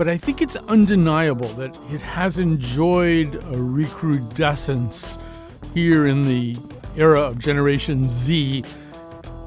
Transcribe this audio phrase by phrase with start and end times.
[0.00, 5.18] but I think it's undeniable that it has enjoyed a recrudescence
[5.74, 6.56] here in the
[6.96, 8.62] era of Generation Z.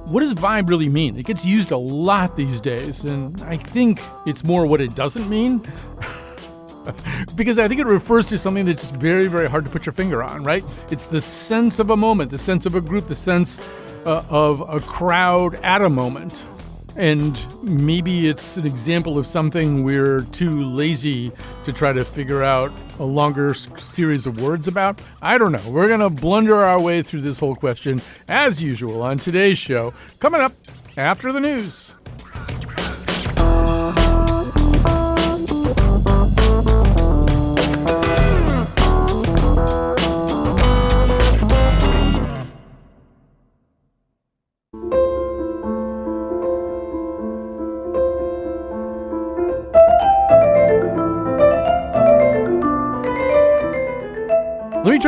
[0.06, 1.18] What does vibe really mean?
[1.18, 5.28] It gets used a lot these days, and I think it's more what it doesn't
[5.28, 5.68] mean.
[7.36, 10.22] because I think it refers to something that's very, very hard to put your finger
[10.22, 10.64] on, right?
[10.92, 13.60] It's the sense of a moment, the sense of a group, the sense
[14.06, 16.46] uh, of a crowd at a moment.
[16.96, 21.32] And maybe it's an example of something we're too lazy
[21.64, 25.02] to try to figure out a longer series of words about.
[25.22, 25.70] I don't know.
[25.70, 29.94] We're going to blunder our way through this whole question as usual on today's show.
[30.20, 30.54] Coming up
[30.96, 31.96] after the news.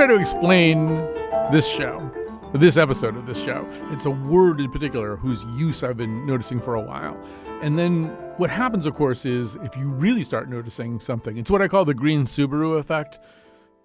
[0.05, 0.97] Try to explain
[1.51, 2.11] this show,
[2.53, 3.67] this episode of this show.
[3.89, 7.19] It's a word in particular whose use I've been noticing for a while.
[7.63, 11.63] And then what happens, of course, is if you really start noticing something, it's what
[11.63, 13.19] I call the green Subaru effect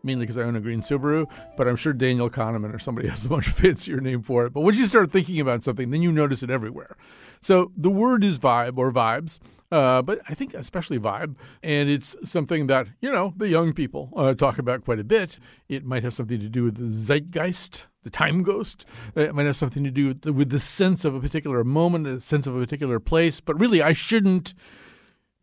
[0.02, 3.26] mainly because I own a green Subaru, but I'm sure Daniel Kahneman or somebody has
[3.26, 4.52] a much fancier name for it.
[4.52, 6.96] But once you start thinking about something, then you notice it everywhere.
[7.40, 11.36] So the word is vibe or vibes, uh, but I think especially vibe.
[11.62, 15.38] And it's something that, you know, the young people uh, talk about quite a bit.
[15.68, 18.84] It might have something to do with the zeitgeist, the time ghost.
[19.14, 22.06] It might have something to do with the, with the sense of a particular moment,
[22.06, 23.40] a sense of a particular place.
[23.40, 24.54] But really, I shouldn't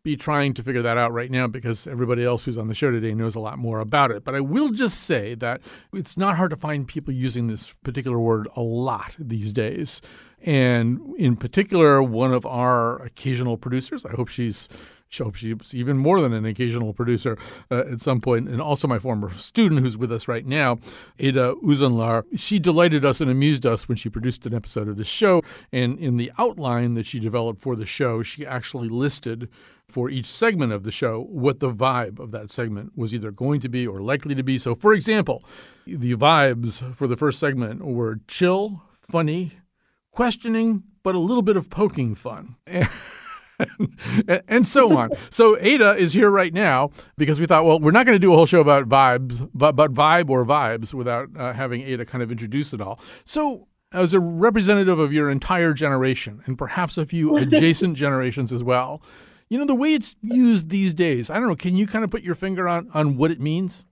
[0.02, 2.90] be trying to figure that out right now because everybody else who's on the show
[2.90, 4.24] today knows a lot more about it.
[4.24, 5.60] But I will just say that
[5.92, 10.00] it's not hard to find people using this particular word a lot these days.
[10.44, 14.68] And in particular, one of our occasional producers, I hope she's
[15.20, 17.38] I hope she's even more than an occasional producer
[17.70, 20.78] uh, at some point, and also my former student who's with us right now,
[21.18, 22.24] Eda Uzunlar.
[22.36, 25.42] She delighted us and amused us when she produced an episode of the show.
[25.72, 29.48] And in the outline that she developed for the show, she actually listed
[29.88, 33.60] for each segment of the show what the vibe of that segment was either going
[33.60, 34.58] to be or likely to be.
[34.58, 35.42] So, for example,
[35.86, 39.52] the vibes for the first segment were chill, funny,
[40.12, 42.56] questioning, but a little bit of poking fun.
[44.48, 45.10] and so on.
[45.30, 48.32] So Eda is here right now because we thought, well, we're not going to do
[48.32, 52.22] a whole show about vibes, but, but vibe or vibes without uh, having Eda kind
[52.22, 53.00] of introduce it all.
[53.24, 58.62] So as a representative of your entire generation and perhaps a few adjacent generations as
[58.62, 59.02] well,
[59.48, 62.10] you know, the way it's used these days, I don't know, can you kind of
[62.10, 63.84] put your finger on, on what it means?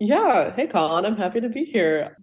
[0.00, 0.54] Yeah.
[0.54, 2.16] Hey, Colin, I'm happy to be here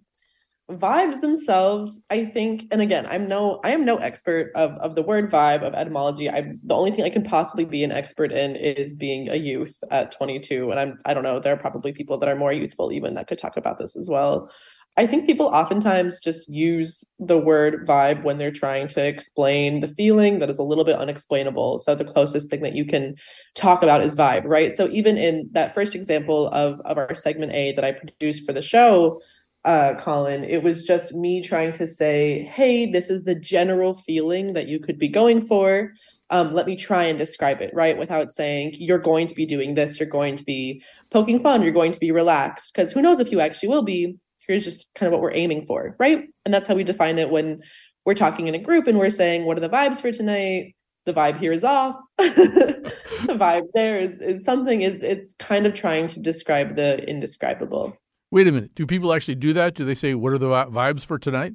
[0.70, 5.02] vibes themselves i think and again i'm no i am no expert of of the
[5.02, 6.30] word vibe of etymology.
[6.30, 9.78] I'm the only thing i can possibly be an expert in is being a youth
[9.90, 12.92] at 22 and i'm i don't know there are probably people that are more youthful
[12.92, 14.50] even that could talk about this as well.
[14.96, 19.88] I think people oftentimes just use the word vibe when they're trying to explain the
[19.88, 21.80] feeling that is a little bit unexplainable.
[21.80, 23.16] So the closest thing that you can
[23.56, 24.72] talk about is vibe right?
[24.72, 28.52] So even in that first example of of our segment a that i produced for
[28.52, 29.20] the show
[29.64, 30.44] uh, Colin.
[30.44, 34.78] It was just me trying to say, hey, this is the general feeling that you
[34.78, 35.92] could be going for.
[36.30, 37.96] Um, let me try and describe it, right?
[37.96, 41.72] Without saying, you're going to be doing this, you're going to be poking fun, you're
[41.72, 42.72] going to be relaxed.
[42.74, 44.16] Because who knows if you actually will be.
[44.46, 46.28] Here's just kind of what we're aiming for, right?
[46.44, 47.62] And that's how we define it when
[48.04, 50.74] we're talking in a group and we're saying, what are the vibes for tonight?
[51.06, 51.96] The vibe here is off.
[52.18, 52.92] the
[53.28, 57.96] vibe there is, is something is is kind of trying to describe the indescribable.
[58.34, 58.74] Wait a minute.
[58.74, 59.76] Do people actually do that?
[59.76, 61.54] Do they say, what are the vibes for tonight?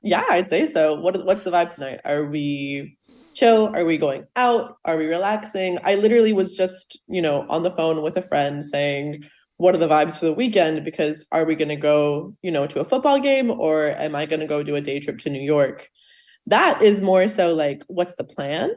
[0.00, 0.94] Yeah, I'd say so.
[0.94, 1.98] What is, what's the vibe tonight?
[2.04, 2.96] Are we
[3.34, 3.74] chill?
[3.74, 4.76] Are we going out?
[4.84, 5.80] Are we relaxing?
[5.82, 9.24] I literally was just, you know, on the phone with a friend saying,
[9.56, 10.84] what are the vibes for the weekend?
[10.84, 14.24] Because are we going to go, you know, to a football game or am I
[14.24, 15.88] going to go do a day trip to New York?
[16.46, 18.70] That is more so like, what's the plan?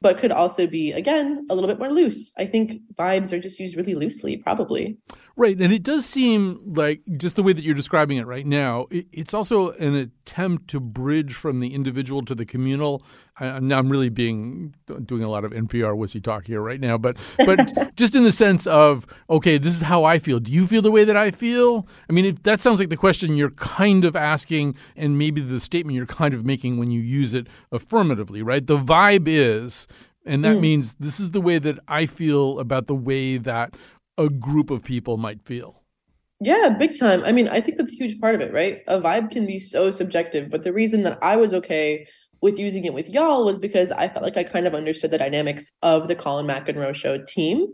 [0.00, 2.32] But could also be, again, a little bit more loose.
[2.38, 4.96] I think vibes are just used really loosely, probably.
[5.38, 5.56] Right.
[5.56, 9.32] And it does seem like just the way that you're describing it right now, it's
[9.32, 13.04] also an attempt to bridge from the individual to the communal.
[13.38, 14.74] I, now I'm really being
[15.06, 18.32] doing a lot of NPR wussy talk here right now, but but just in the
[18.32, 20.40] sense of okay, this is how I feel.
[20.40, 21.86] Do you feel the way that I feel?
[22.10, 25.60] I mean, if, that sounds like the question you're kind of asking, and maybe the
[25.60, 28.66] statement you're kind of making when you use it affirmatively, right?
[28.66, 29.86] The vibe is,
[30.24, 30.62] and that mm.
[30.62, 33.76] means this is the way that I feel about the way that
[34.18, 35.82] a group of people might feel.
[36.40, 37.24] Yeah, big time.
[37.24, 38.82] I mean, I think that's a huge part of it, right?
[38.86, 42.06] A vibe can be so subjective, but the reason that I was okay
[42.40, 45.18] with using it with y'all was because I felt like I kind of understood the
[45.18, 47.66] dynamics of the Colin McEnroe show team.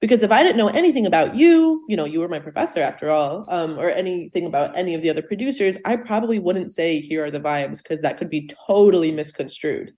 [0.00, 3.10] Because if I didn't know anything about you, you know, you were my professor after
[3.10, 7.24] all, um, or anything about any of the other producers, I probably wouldn't say here
[7.24, 9.92] are the vibes because that could be totally misconstrued.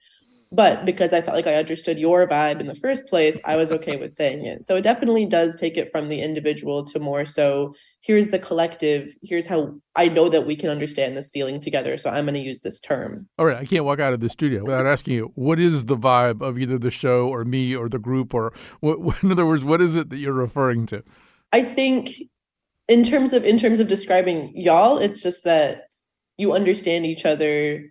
[0.57, 3.71] But because I felt like I understood your vibe in the first place, I was
[3.73, 4.65] okay with saying it.
[4.65, 9.15] So it definitely does take it from the individual to more so here's the collective,
[9.23, 11.99] here's how I know that we can understand this feeling together.
[11.99, 13.29] So I'm going to use this term.
[13.39, 13.59] All right.
[13.59, 16.59] I can't walk out of the studio without asking you, what is the vibe of
[16.59, 18.33] either the show or me or the group?
[18.33, 21.05] Or what, in other words, what is it that you're referring to?
[21.53, 22.15] I think
[22.89, 25.89] in terms of in terms of describing y'all, it's just that
[26.39, 27.85] you understand each other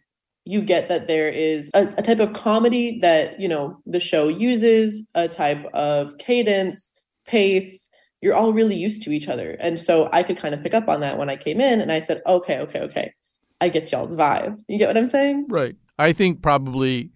[0.45, 4.27] you get that there is a, a, type of comedy that you know the show
[4.27, 6.93] uses a type of cadence
[7.25, 7.89] pace.
[8.21, 9.57] You're all really used to each other.
[9.59, 11.91] And so i could kind of pick up on that when i came in and
[11.91, 13.13] i said okay okay okay.
[13.61, 14.59] I get y'all's vibe.
[14.67, 15.47] You get what i'm saying?
[15.49, 15.75] Right.
[15.97, 17.11] I think probably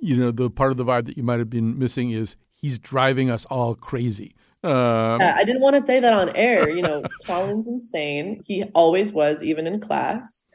[0.00, 2.78] you know the part of the vibe that you might have been missing is he's
[2.78, 4.34] driving us all crazy.
[4.62, 6.70] Um, yeah, I didn't want to say that on air.
[6.70, 8.42] You know, Colin's insane.
[8.46, 10.46] He always was, even in class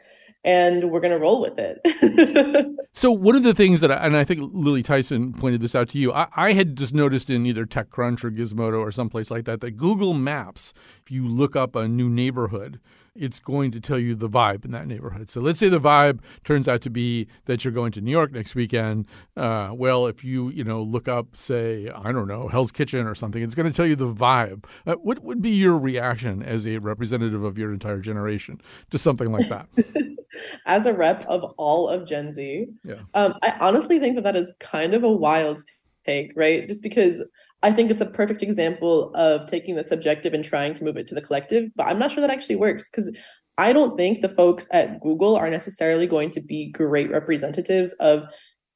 [0.43, 2.77] and we're going to roll with it.
[2.93, 5.89] so, one of the things that, I, and I think Lily Tyson pointed this out
[5.89, 9.45] to you, I, I, had just noticed in either TechCrunch or Gizmodo or someplace like
[9.45, 12.79] that that Google Maps, if you look up a new neighborhood,
[13.19, 15.29] it's going to tell you the vibe in that neighborhood.
[15.29, 18.31] So let's say the vibe turns out to be that you're going to New York
[18.31, 19.05] next weekend.
[19.35, 23.15] Uh, well, if you you know look up, say I don't know Hell's Kitchen or
[23.15, 24.65] something, it's going to tell you the vibe.
[24.87, 29.31] Uh, what would be your reaction as a representative of your entire generation to something
[29.31, 29.67] like that?
[30.65, 32.95] as a rep of all of Gen Z, yeah.
[33.13, 35.59] um, I honestly think that that is kind of a wild
[36.05, 36.67] take, right?
[36.67, 37.23] Just because
[37.61, 41.07] I think it's a perfect example of taking the subjective and trying to move it
[41.07, 43.11] to the collective, but I'm not sure that actually works because
[43.57, 48.23] I don't think the folks at Google are necessarily going to be great representatives of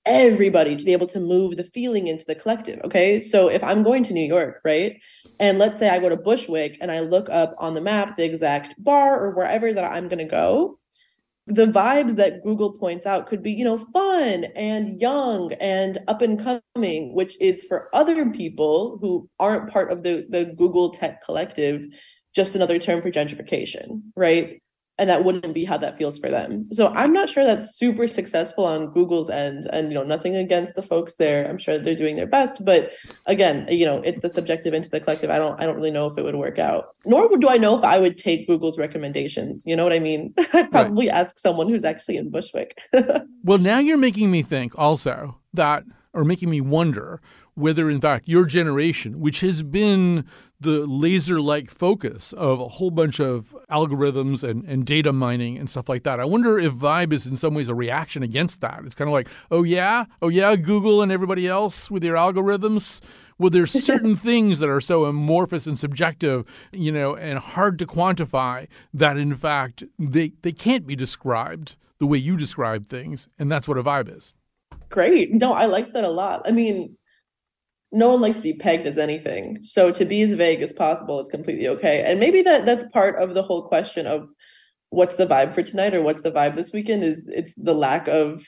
[0.06, 2.82] everybody to be able to move the feeling into the collective.
[2.84, 3.22] Okay.
[3.22, 5.00] So if I'm going to New York, right?
[5.40, 8.26] And let's say I go to Bushwick and I look up on the map the
[8.26, 10.78] exact bar or wherever that I'm going to go,
[11.48, 16.22] the vibes that Google points out could be, you know, fun and young and up
[16.22, 16.42] and
[16.74, 21.86] coming, which is for other people who aren't part of the the Google Tech collective,
[22.34, 24.63] just another term for gentrification, right?
[25.00, 26.66] And that wouldn't be how that feels for them.
[26.72, 30.76] So I'm not sure that's super successful on Google's end and you know nothing against
[30.76, 31.50] the folks there.
[31.50, 32.92] I'm sure they're doing their best, but
[33.26, 35.30] again, you know, it's the subjective into the collective.
[35.30, 36.96] I don't I don't really know if it would work out.
[37.06, 39.64] Nor do I know if I would take Google's recommendations.
[39.66, 40.34] You know what I mean?
[40.54, 41.18] I'd probably right.
[41.18, 42.80] ask someone who's actually in Bushwick.
[43.44, 47.20] well, now you're making me think also that or making me wonder
[47.56, 50.26] whether in fact your generation, which has been
[50.64, 55.70] the laser like focus of a whole bunch of algorithms and, and data mining and
[55.70, 56.20] stuff like that.
[56.20, 58.82] I wonder if Vibe is in some ways a reaction against that.
[58.86, 63.02] It's kind of like, oh, yeah, oh, yeah, Google and everybody else with your algorithms.
[63.38, 67.86] Well, there's certain things that are so amorphous and subjective, you know, and hard to
[67.86, 73.28] quantify that in fact they, they can't be described the way you describe things.
[73.38, 74.34] And that's what a vibe is.
[74.90, 75.34] Great.
[75.34, 76.44] No, I like that a lot.
[76.46, 76.98] I mean,
[77.94, 79.60] no one likes to be pegged as anything.
[79.62, 82.04] So to be as vague as possible is completely okay.
[82.06, 84.28] And maybe that that's part of the whole question of
[84.90, 88.08] what's the vibe for tonight or what's the vibe this weekend is it's the lack
[88.08, 88.46] of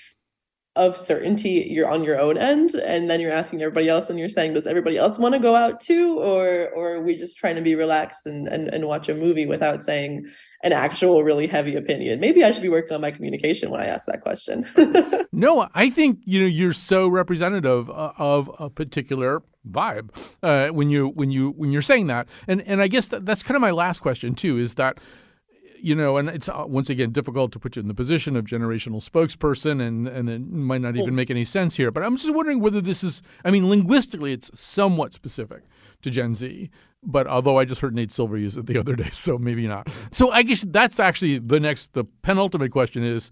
[0.75, 4.27] of certainty you're on your own end and then you're asking everybody else and you're
[4.27, 7.55] saying does everybody else want to go out too or or are we just trying
[7.55, 10.25] to be relaxed and, and and watch a movie without saying
[10.63, 12.19] an actual really heavy opinion.
[12.19, 14.65] Maybe i should be working on my communication when i ask that question.
[15.31, 20.09] No i think you know you're so representative uh, of a particular vibe
[20.41, 22.27] uh, when you when you when you're saying that.
[22.47, 24.97] And and i guess that, that's kind of my last question too is that
[25.79, 28.45] you know, and it's uh, once again difficult to put you in the position of
[28.45, 31.91] generational spokesperson, and and it might not even make any sense here.
[31.91, 35.63] But I'm just wondering whether this is, I mean, linguistically, it's somewhat specific
[36.01, 36.69] to Gen Z.
[37.03, 39.87] But although I just heard Nate Silver use it the other day, so maybe not.
[40.11, 43.31] So I guess that's actually the next, the penultimate question is: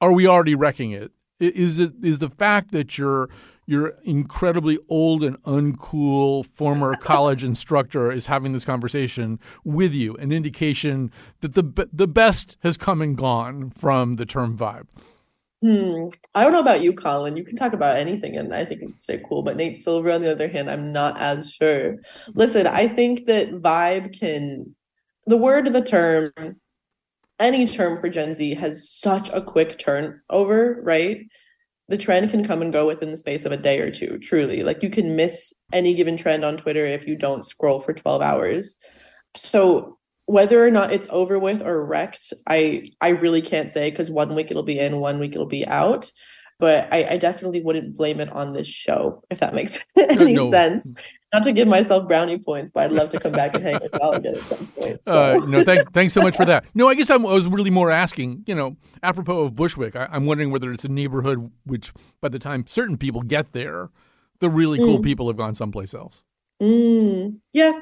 [0.00, 1.12] Are we already wrecking it?
[1.38, 3.28] Is it is the fact that you're
[3.66, 10.32] your incredibly old and uncool former college instructor is having this conversation with you, an
[10.32, 14.86] indication that the the best has come and gone from the term vibe.
[15.62, 16.08] Hmm.
[16.34, 17.36] I don't know about you, Colin.
[17.36, 19.42] You can talk about anything, and I think it's stay cool.
[19.42, 21.96] But Nate Silver, on the other hand, I'm not as sure.
[22.34, 24.76] Listen, I think that vibe can,
[25.26, 26.32] the word, the term,
[27.38, 31.26] any term for Gen Z has such a quick turnover, right?
[31.88, 34.62] The trend can come and go within the space of a day or two, truly.
[34.62, 38.22] Like you can miss any given trend on Twitter if you don't scroll for 12
[38.22, 38.76] hours.
[39.36, 44.10] So whether or not it's over with or wrecked, I I really can't say because
[44.10, 46.10] one week it'll be in, one week it'll be out.
[46.58, 50.50] But I, I definitely wouldn't blame it on this show, if that makes any no.
[50.50, 50.94] sense.
[51.32, 53.92] Not to give myself brownie points, but I'd love to come back and hang with
[53.94, 55.00] y'all again at some point.
[55.04, 55.12] So.
[55.12, 56.64] Uh, no, thank, thanks so much for that.
[56.74, 60.08] No, I guess I'm, i was really more asking, you know, apropos of Bushwick, I,
[60.12, 63.90] am wondering whether it's a neighborhood which, by the time certain people get there,
[64.38, 65.02] the really cool mm.
[65.02, 66.22] people have gone someplace else.
[66.62, 67.38] Mm.
[67.52, 67.80] Yeah,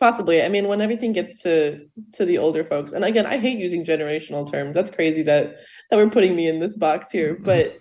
[0.00, 0.42] Possibly.
[0.42, 3.84] I mean, when everything gets to to the older folks, and again, I hate using
[3.84, 4.74] generational terms.
[4.74, 5.56] That's crazy that
[5.90, 7.38] that we're putting me in this box here.
[7.40, 7.78] But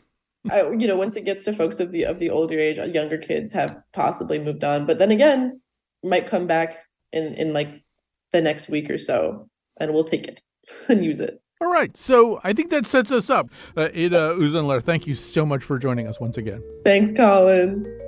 [0.51, 2.83] I, you know, once it gets to folks of the of the older age, uh,
[2.83, 4.85] younger kids have possibly moved on.
[4.85, 5.62] But then again,
[6.03, 6.79] might come back
[7.12, 7.83] in in like
[8.31, 10.41] the next week or so, and we'll take it
[10.89, 11.39] and use it.
[11.62, 11.95] All right.
[11.95, 13.50] So I think that sets us up.
[13.77, 16.62] Uh, Eda Uzunlar, thank you so much for joining us once again.
[16.83, 18.02] Thanks, Colin.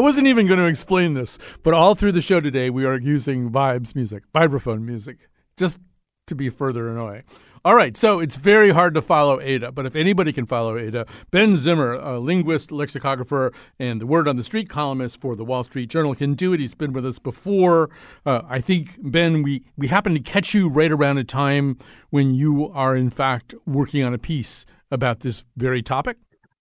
[0.00, 3.48] Wasn't even going to explain this, but all through the show today, we are using
[3.50, 5.78] Vibes music, vibraphone music, just
[6.26, 7.22] to be further annoying.
[7.64, 11.06] All right, so it's very hard to follow Eda, but if anybody can follow Eda,
[11.30, 15.62] Ben Zimmer, a linguist, lexicographer, and the word on the street columnist for the Wall
[15.62, 16.58] Street Journal, can do it.
[16.58, 17.90] He's been with us before.
[18.26, 21.78] Uh, I think, Ben, we, we happen to catch you right around a time
[22.08, 26.16] when you are, in fact, working on a piece about this very topic.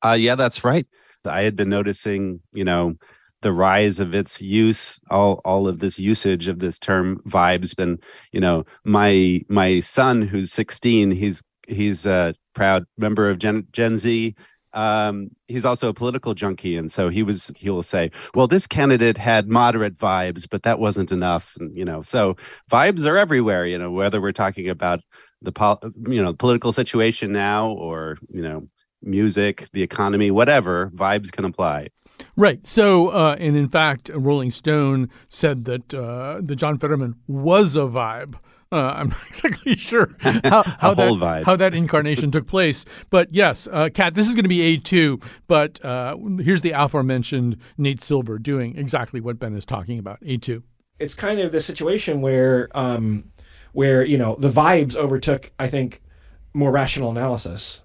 [0.06, 0.86] Uh, yeah, that's right.
[1.26, 2.96] I had been noticing, you know,
[3.42, 7.78] the rise of its use, all all of this usage of this term vibes.
[7.78, 13.68] And you know, my my son who's 16, he's he's a proud member of Gen,
[13.72, 14.36] Gen Z.
[14.74, 17.52] Um, he's also a political junkie, and so he was.
[17.56, 21.86] He will say, "Well, this candidate had moderate vibes, but that wasn't enough." And, you
[21.86, 22.36] know, so
[22.72, 23.66] vibes are everywhere.
[23.66, 25.02] You know, whether we're talking about
[25.42, 28.68] the pol- you know political situation now, or you know
[29.02, 31.88] music, the economy, whatever, vibes can apply.
[32.40, 32.66] Right.
[32.66, 37.80] So, uh, and in fact, Rolling Stone said that uh, the John Fetterman was a
[37.80, 38.36] vibe.
[38.72, 41.44] Uh, I'm not exactly sure how, how that vibe.
[41.44, 44.78] how that incarnation took place, but yes, uh, Cat, this is going to be A
[44.78, 45.20] two.
[45.48, 50.20] But uh, here's the aforementioned Nate Silver doing exactly what Ben is talking about.
[50.22, 50.64] A two.
[50.98, 53.32] It's kind of the situation where, um,
[53.74, 55.52] where you know, the vibes overtook.
[55.60, 56.02] I think
[56.54, 57.82] more rational analysis.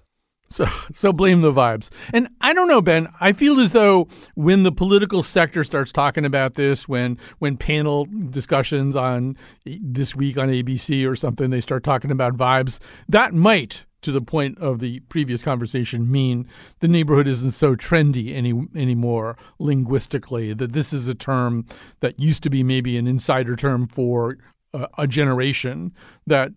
[0.49, 1.89] So, so blame the vibes.
[2.13, 3.07] And I don't know, Ben.
[3.19, 8.07] I feel as though when the political sector starts talking about this, when when panel
[8.29, 12.79] discussions on this week on ABC or something, they start talking about vibes.
[13.07, 16.47] That might, to the point of the previous conversation, mean
[16.79, 20.53] the neighborhood isn't so trendy any anymore linguistically.
[20.53, 21.65] That this is a term
[22.01, 24.37] that used to be maybe an insider term for
[24.73, 25.93] a, a generation
[26.27, 26.51] that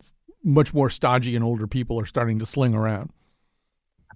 [0.45, 3.11] much more stodgy and older people are starting to sling around.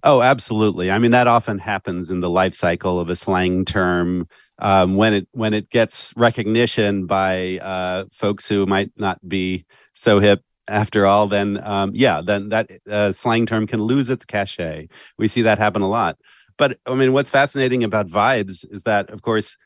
[0.03, 0.91] Oh, absolutely.
[0.91, 4.27] I mean, that often happens in the life cycle of a slang term
[4.59, 10.19] um, when it when it gets recognition by uh, folks who might not be so
[10.19, 10.41] hip.
[10.69, 14.87] After all, then um, yeah, then that uh, slang term can lose its cachet.
[15.17, 16.17] We see that happen a lot.
[16.57, 19.57] But I mean, what's fascinating about vibes is that, of course,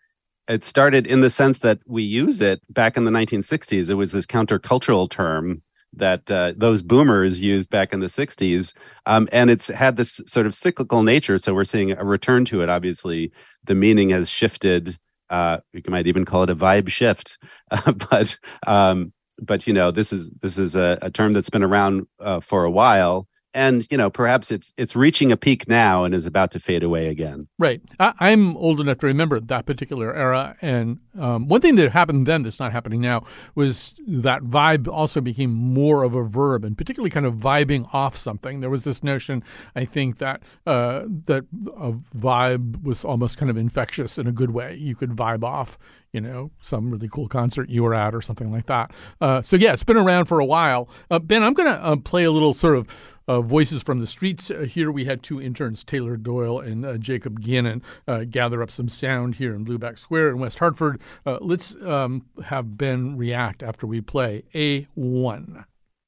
[0.47, 3.89] it started in the sense that we use it back in the 1960s.
[3.89, 5.61] It was this countercultural term
[5.97, 8.73] that uh, those boomers used back in the 60s.
[9.05, 11.37] Um, and it's had this sort of cyclical nature.
[11.37, 12.69] So we're seeing a return to it.
[12.69, 13.31] Obviously,
[13.63, 14.97] the meaning has shifted.
[15.29, 17.37] Uh, you might even call it a vibe shift.
[17.69, 19.11] Uh, but um,
[19.41, 22.63] but you know this is this is a, a term that's been around uh, for
[22.63, 23.27] a while
[23.57, 26.83] and you know perhaps it's it's reaching a peak now and is about to fade
[26.83, 27.47] away again.
[27.57, 27.81] Right.
[27.99, 30.55] I, am old enough to remember that particular era.
[30.61, 35.21] And um, one thing that happened then that's not happening now was that vibe also
[35.21, 38.59] became more of a verb and particularly kind of vibing off something.
[38.61, 39.43] There was this notion
[39.75, 41.45] i think that uh, that
[41.77, 44.75] a vibe was almost kind of infectious in a good way.
[44.75, 45.79] You could vibe off
[46.13, 48.91] you know, some really cool concert you were at or something like that.
[49.19, 50.89] Uh, so yeah, it's been around for a while.
[51.11, 52.87] Uh, ben, I'm going to uh, play a little sort of
[53.27, 54.49] uh, voices from the streets.
[54.49, 58.71] Uh, here we had two interns, Taylor Doyle and uh, Jacob Gannon, uh, gather up
[58.71, 60.99] some sound here in Blueback Square in West Hartford.
[61.25, 65.65] Uh, let's um, have Ben react after we play A1.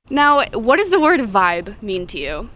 [0.09, 2.49] Now, what does the word vibe mean to you?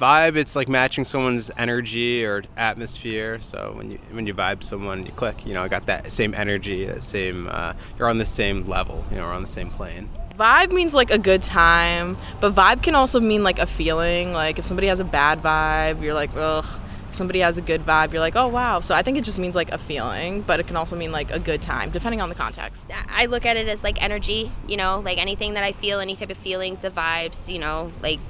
[0.00, 5.06] vibe it's like matching someone's energy or atmosphere so when you when you vibe someone
[5.06, 8.26] you click you know i got that same energy that same uh, you're on the
[8.26, 10.08] same level you know we're on the same plane
[10.38, 14.32] vibe means like a good time but vibe can also mean like a feeling.
[14.32, 16.66] Like if somebody has a bad vibe you're like ugh.
[17.08, 18.80] If somebody has a good vibe you're like oh wow.
[18.80, 21.30] So i think it just means like a feeling but it can also mean like
[21.30, 22.82] a good time depending on the context.
[23.08, 26.16] I look at it as like energy you know like anything that i feel any
[26.16, 28.20] type of feelings the vibes you know like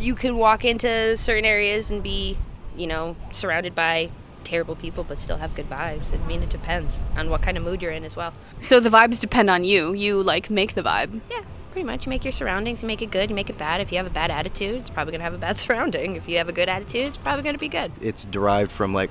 [0.00, 2.38] you can walk into certain areas and be,
[2.76, 4.10] you know, surrounded by
[4.44, 6.12] terrible people but still have good vibes.
[6.12, 8.32] I mean, it depends on what kind of mood you're in as well.
[8.62, 9.92] So the vibes depend on you.
[9.92, 11.20] You like make the vibe.
[11.30, 12.06] Yeah, pretty much.
[12.06, 13.80] You make your surroundings, you make it good, you make it bad.
[13.80, 16.16] If you have a bad attitude, it's probably going to have a bad surrounding.
[16.16, 17.92] If you have a good attitude, it's probably going to be good.
[18.00, 19.10] It's derived from like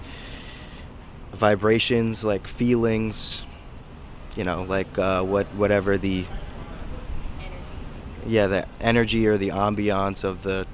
[1.33, 3.41] vibrations, like feelings,
[4.35, 6.25] you know, like uh, what whatever the
[8.25, 10.65] yeah, the energy or the ambiance of the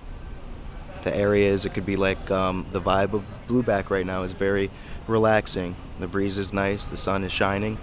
[1.05, 1.65] the areas.
[1.65, 4.69] It could be like um, the vibe of Blueback right now is very
[5.07, 5.73] relaxing.
[6.01, 7.77] The breeze is nice, the sun is shining,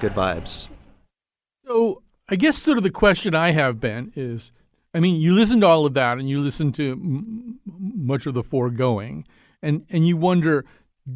[0.00, 0.66] good vibes.
[1.64, 4.50] So I guess sort of the question I have, Ben, is
[4.92, 8.34] I mean, you listen to all of that and you listen to m- much of
[8.34, 9.24] the foregoing,
[9.62, 10.64] and, and you wonder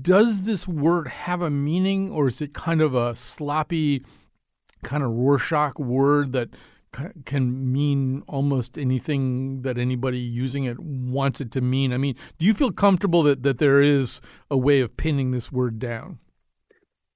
[0.01, 4.03] does this word have a meaning or is it kind of a sloppy,
[4.83, 6.51] kind of Rorschach word that
[7.25, 11.93] can mean almost anything that anybody using it wants it to mean.
[11.93, 14.21] I mean, do you feel comfortable that, that there is
[14.51, 16.19] a way of pinning this word down?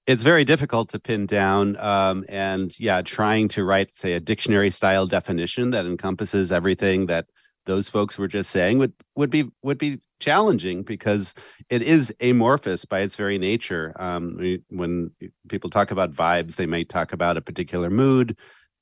[0.06, 1.76] It's very difficult to pin down.
[1.76, 7.26] Um, and yeah, trying to write, say, a dictionary style definition that encompasses everything that
[7.66, 11.34] those folks were just saying would, would be would be challenging because
[11.68, 13.92] it is amorphous by its very nature.
[14.00, 15.10] Um, when
[15.48, 18.36] people talk about vibes, they might talk about a particular mood,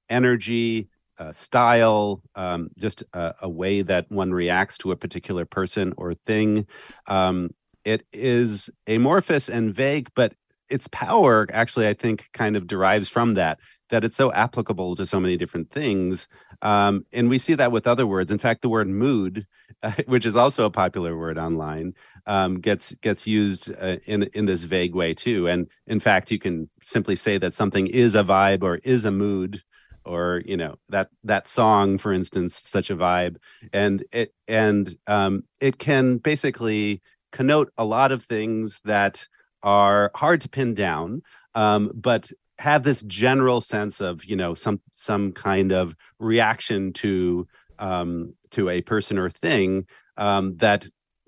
[0.08, 5.94] energy, uh, style, um, just a, a, way that one reacts to a particular person
[5.96, 6.66] or thing.
[7.06, 7.50] Um,
[7.84, 10.34] it is amorphous and vague, but
[10.68, 13.58] its power actually, I think, kind of derives from that,
[13.90, 16.26] that it's so applicable to so many different things.
[16.60, 18.32] Um, and we see that with other words.
[18.32, 19.46] In fact, the word mood,
[19.82, 21.94] uh, which is also a popular word online,
[22.26, 25.48] um, gets gets used uh, in in this vague way too.
[25.48, 29.10] And in fact, you can simply say that something is a vibe or is a
[29.10, 29.62] mood
[30.06, 33.36] or you know that that song for instance such a vibe.
[33.72, 39.26] And it and um, it can basically connote a lot of things that
[39.62, 41.22] are hard to pin down
[41.54, 47.46] um, but have this general sense of you know some some kind of reaction to
[47.78, 50.86] um, to a person or thing um, that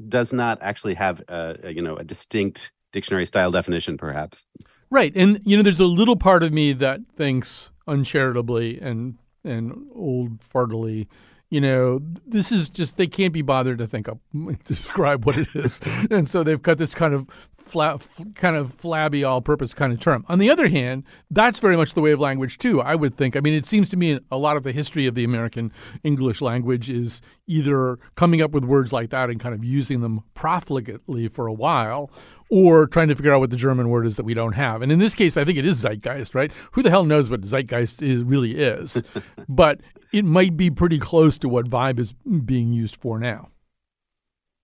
[0.09, 4.45] does not actually have a, a you know a distinct dictionary style definition perhaps
[4.91, 5.13] right.
[5.15, 10.41] And you know there's a little part of me that thinks uncharitably and and old
[10.41, 11.07] fartily
[11.51, 14.19] you know this is just they can't be bothered to think up
[14.65, 15.81] describe what it is.
[16.11, 17.27] And so they've got this kind of
[17.69, 21.77] flat kind of flabby all purpose kind of term on the other hand that's very
[21.77, 24.19] much the way of language too i would think i mean it seems to me
[24.31, 28.65] a lot of the history of the american english language is either coming up with
[28.65, 32.11] words like that and kind of using them profligately for a while
[32.51, 34.83] or trying to figure out what the German word is that we don't have.
[34.83, 36.51] And in this case, I think it is Zeitgeist, right?
[36.73, 39.03] Who the hell knows what Zeitgeist is, really is?
[39.49, 39.81] but
[40.13, 43.51] it might be pretty close to what vibe is being used for now.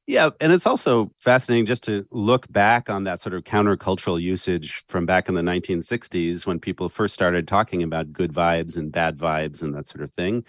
[0.06, 4.84] Yeah, and it's also fascinating just to look back on that sort of countercultural usage
[4.88, 9.16] from back in the 1960s when people first started talking about good vibes and bad
[9.16, 10.44] vibes and that sort of thing.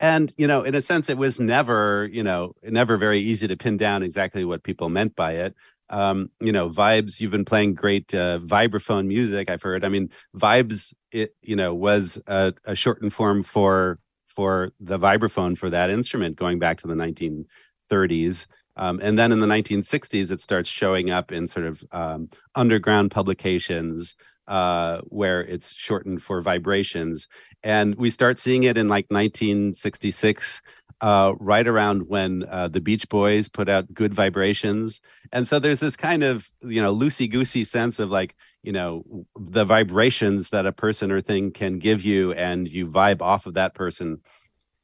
[0.00, 3.56] And, you know, in a sense, it was never, you know, never very easy to
[3.56, 5.54] pin down exactly what people meant by it
[5.90, 7.20] um, you know, vibes.
[7.20, 9.50] You've been playing great uh, vibraphone music.
[9.50, 9.84] I've heard.
[9.84, 10.94] I mean, vibes.
[11.12, 16.36] It you know was a, a shortened form for for the vibraphone for that instrument
[16.36, 18.46] going back to the 1930s.
[18.80, 23.10] Um, and then in the 1960s, it starts showing up in sort of um, underground
[23.10, 24.16] publications
[24.48, 27.28] uh, where it's shortened for vibrations.
[27.62, 30.62] And we start seeing it in like 1966
[31.02, 35.00] uh, right around when uh, the Beach Boys put out Good Vibrations.
[35.30, 39.26] And so there's this kind of, you know, loosey goosey sense of like, you know,
[39.38, 43.54] the vibrations that a person or thing can give you, and you vibe off of
[43.54, 44.20] that person.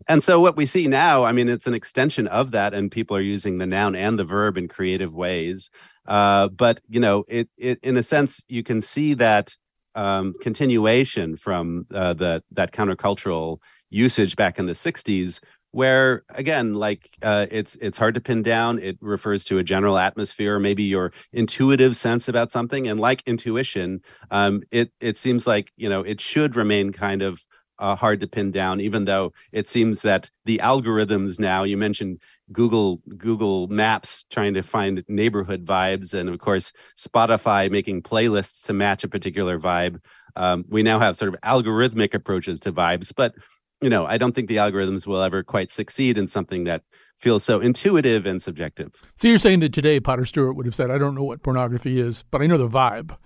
[0.09, 3.17] And so what we see now, I mean, it's an extension of that, and people
[3.17, 5.71] are using the noun and the verb in creative ways.
[6.07, 9.55] Uh, but you know, it, it in a sense, you can see that
[9.95, 13.59] um, continuation from uh, the that countercultural
[13.91, 15.41] usage back in the '60s,
[15.77, 19.99] where again like uh, it's it's hard to pin down it refers to a general
[19.99, 25.71] atmosphere maybe your intuitive sense about something and like intuition um, it it seems like
[25.77, 27.45] you know it should remain kind of
[27.79, 32.21] uh, hard to pin down even though it seems that the algorithms now you mentioned
[32.53, 38.73] google google maps trying to find neighborhood vibes and of course spotify making playlists to
[38.73, 40.01] match a particular vibe
[40.37, 43.35] um, we now have sort of algorithmic approaches to vibes but
[43.83, 46.83] you know, I don't think the algorithms will ever quite succeed in something that
[47.19, 48.93] feels so intuitive and subjective.
[49.17, 52.01] So you're saying that today Potter Stewart would have said, "I don't know what pornography
[52.01, 53.17] is, but I know the vibe."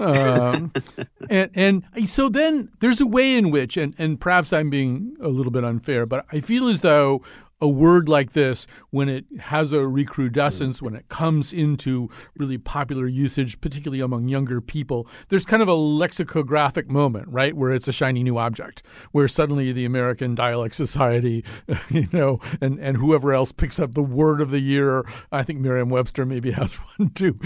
[0.00, 0.72] Um,
[1.30, 1.50] and
[1.94, 5.52] and so then there's a way in which, and and perhaps I'm being a little
[5.52, 7.22] bit unfair, but I feel as though
[7.60, 13.06] a word like this, when it has a recrudescence, when it comes into really popular
[13.06, 17.92] usage, particularly among younger people, there's kind of a lexicographic moment, right, where it's a
[17.92, 21.44] shiny new object, where suddenly the American Dialect Society,
[21.90, 25.60] you know, and, and whoever else picks up the word of the year, I think
[25.60, 27.38] Merriam-Webster maybe has one too.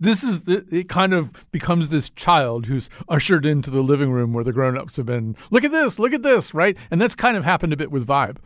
[0.00, 4.44] This is it kind of becomes this child who's ushered into the living room where
[4.44, 6.76] the grown-ups have been, look at this, look at this, right?
[6.90, 8.36] And that's kind of happened a bit with Vibe.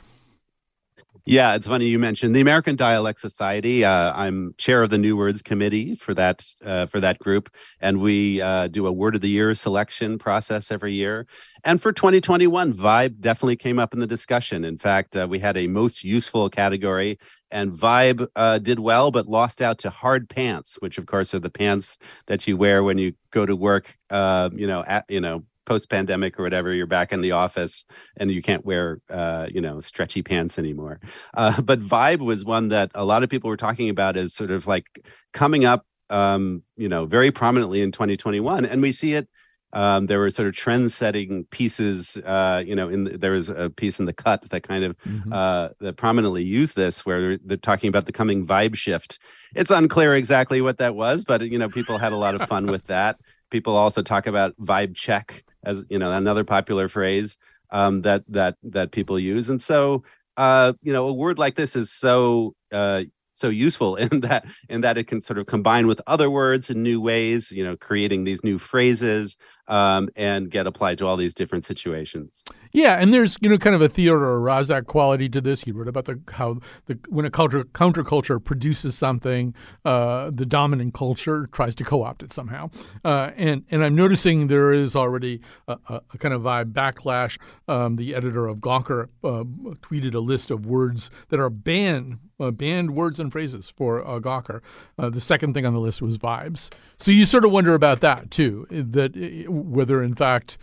[1.31, 3.85] Yeah, it's funny you mentioned the American Dialect Society.
[3.85, 7.51] Uh, I'm chair of the New Words Committee for that uh, for that group,
[7.83, 11.27] and we uh, do a Word of the Year selection process every year.
[11.65, 14.65] And for 2021, Vibe definitely came up in the discussion.
[14.65, 17.19] In fact, uh, we had a most useful category,
[17.51, 21.41] and Vibe uh, did well, but lost out to hard pants, which of course are
[21.41, 23.95] the pants that you wear when you go to work.
[24.09, 27.85] Uh, you know, at you know post pandemic or whatever, you're back in the office
[28.17, 30.99] and you can't wear, uh, you know, stretchy pants anymore.
[31.35, 34.51] Uh, but Vibe was one that a lot of people were talking about as sort
[34.51, 34.87] of like
[35.33, 38.65] coming up, um, you know, very prominently in 2021.
[38.65, 39.29] And we see it.
[39.75, 42.17] Um, there were sort of trend-setting pieces.
[42.17, 44.97] Uh, you know, in the, there was a piece in the cut that kind of
[45.01, 45.31] mm-hmm.
[45.31, 49.19] uh, that prominently used this, where they're, they're, talking about the coming vibe shift.
[49.55, 52.71] It's unclear exactly what that was, but you know, people had a lot of fun
[52.71, 53.19] with that.
[53.51, 57.37] People also talk about vibe check, as you know another popular phrase
[57.71, 59.49] um, that that that people use.
[59.49, 60.05] And so
[60.37, 64.83] uh, you know a word like this is so uh, so useful in that in
[64.83, 68.25] that it can sort of combine with other words in new ways you know creating
[68.25, 69.37] these new phrases
[69.69, 72.31] um, and get applied to all these different situations
[72.73, 75.63] yeah, and there's you know kind of a Theodore Roszak quality to this.
[75.65, 79.55] He wrote about the how the when a culture counterculture produces something,
[79.85, 82.71] uh, the dominant culture tries to co-opt it somehow.
[83.05, 87.39] Uh, and and I'm noticing there is already a, a kind of vibe backlash.
[87.67, 89.45] Um, the editor of Gawker uh,
[89.81, 94.21] tweeted a list of words that are banned uh, banned words and phrases for uh,
[94.21, 94.61] Gawker.
[94.99, 96.71] Uh, the second thing on the list was vibes.
[96.99, 100.59] So you sort of wonder about that too, that uh, whether in fact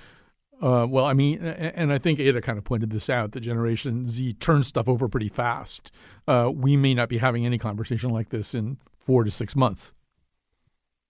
[0.62, 4.08] uh, well, I mean, and I think Eda kind of pointed this out that Generation
[4.08, 5.92] Z turns stuff over pretty fast.
[6.28, 9.94] Uh, we may not be having any conversation like this in four to six months.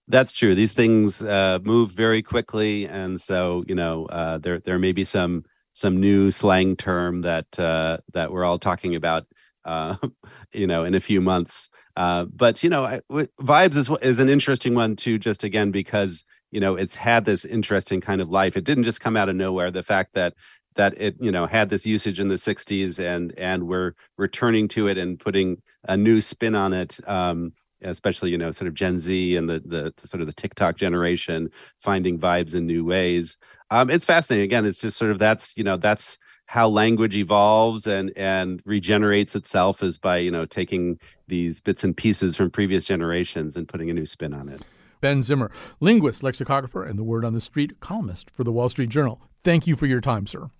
[0.08, 0.54] That's true.
[0.54, 5.04] These things uh, move very quickly, and so you know uh, there there may be
[5.04, 9.26] some some new slang term that uh, that we're all talking about,
[9.64, 9.96] uh,
[10.52, 11.70] you know, in a few months.
[11.94, 13.00] but you know, I,
[13.40, 17.44] vibes is is an interesting one too, just again because you know it's had this
[17.44, 18.56] interesting kind of life.
[18.56, 19.70] It didn't just come out of nowhere.
[19.70, 20.34] The fact that
[20.76, 24.88] that it you know had this usage in the 60s and and we're returning to
[24.88, 29.00] it and putting a new spin on it um especially you know sort of gen
[29.00, 33.36] z and the, the, the sort of the tiktok generation finding vibes in new ways.
[33.70, 34.44] Um it's fascinating.
[34.44, 39.34] Again it's just sort of that's you know that's how language evolves and and regenerates
[39.34, 43.90] itself is by you know taking these bits and pieces from previous generations and putting
[43.90, 44.62] a new spin on it
[45.06, 48.88] Ben Zimmer, linguist, lexicographer, and the word on the street columnist for the Wall Street
[48.88, 49.20] Journal.
[49.44, 50.50] Thank you for your time, sir.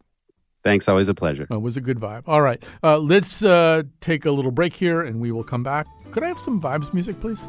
[0.62, 0.86] Thanks.
[0.88, 1.48] Always a pleasure.
[1.50, 2.22] It was a good vibe.
[2.28, 2.62] All right.
[2.80, 5.88] Uh, let's uh, take a little break here and we will come back.
[6.12, 7.48] Could I have some vibes music, please?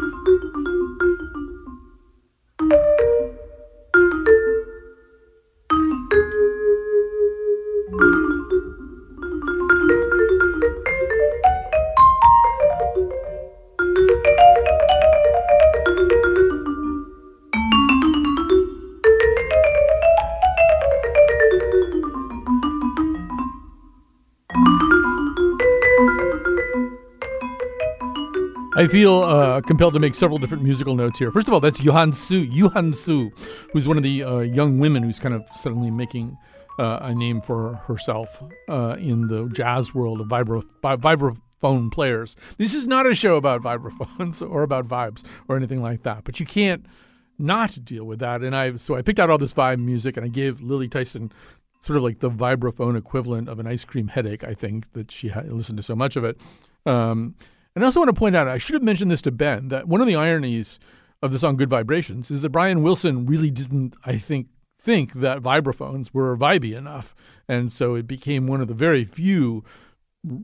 [28.81, 31.31] I feel uh, compelled to make several different musical notes here.
[31.31, 33.29] First of all, that's Yohan Su, Yuhan Su,
[33.71, 36.35] who's one of the uh, young women who's kind of suddenly making
[36.79, 42.35] uh, a name for herself uh, in the jazz world of vibra- vibraphone players.
[42.57, 46.39] This is not a show about vibraphones or about vibes or anything like that, but
[46.39, 46.83] you can't
[47.37, 48.41] not deal with that.
[48.41, 51.31] And I so I picked out all this vibe music and I gave Lily Tyson
[51.81, 54.43] sort of like the vibraphone equivalent of an ice cream headache.
[54.43, 56.41] I think that she had listened to so much of it.
[56.87, 57.35] Um,
[57.75, 59.87] and I also want to point out, I should have mentioned this to Ben, that
[59.87, 60.79] one of the ironies
[61.21, 64.47] of the song Good Vibrations is that Brian Wilson really didn't, I think,
[64.79, 67.15] think that vibraphones were vibey enough.
[67.47, 69.63] And so it became one of the very few,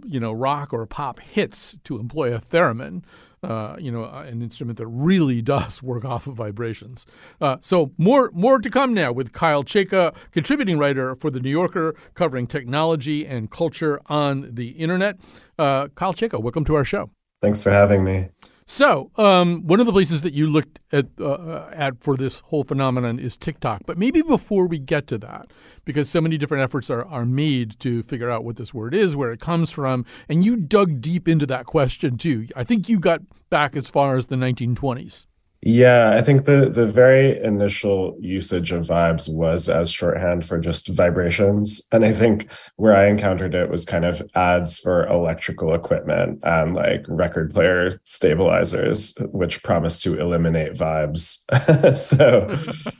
[0.06, 3.04] you know, rock or pop hits to employ a theremin.
[3.44, 7.06] Uh, you know, an instrument that really does work off of vibrations.
[7.40, 11.52] Uh, so more more to come now with Kyle Chayka, contributing writer for the New
[11.52, 15.20] Yorker, covering technology and culture on the internet.
[15.58, 17.12] Uh, Kyle Chayka, welcome to our show.
[17.42, 18.30] Thanks for having me.
[18.70, 22.66] So, um, one of the places that you looked at uh, at for this whole
[22.66, 23.84] phenomenon is TikTok.
[23.86, 25.54] But maybe before we get to that,
[25.86, 29.16] because so many different efforts are, are made to figure out what this word is,
[29.16, 32.48] where it comes from, and you dug deep into that question too.
[32.58, 35.28] I think you got back as far as the 1920s.
[35.64, 40.88] Yeah, I think the the very initial usage of vibes was as shorthand for just
[40.90, 46.40] vibrations, and I think where I encountered it was kind of ads for electrical equipment
[46.44, 51.44] and like record player stabilizers, which promised to eliminate vibes.
[51.98, 52.42] so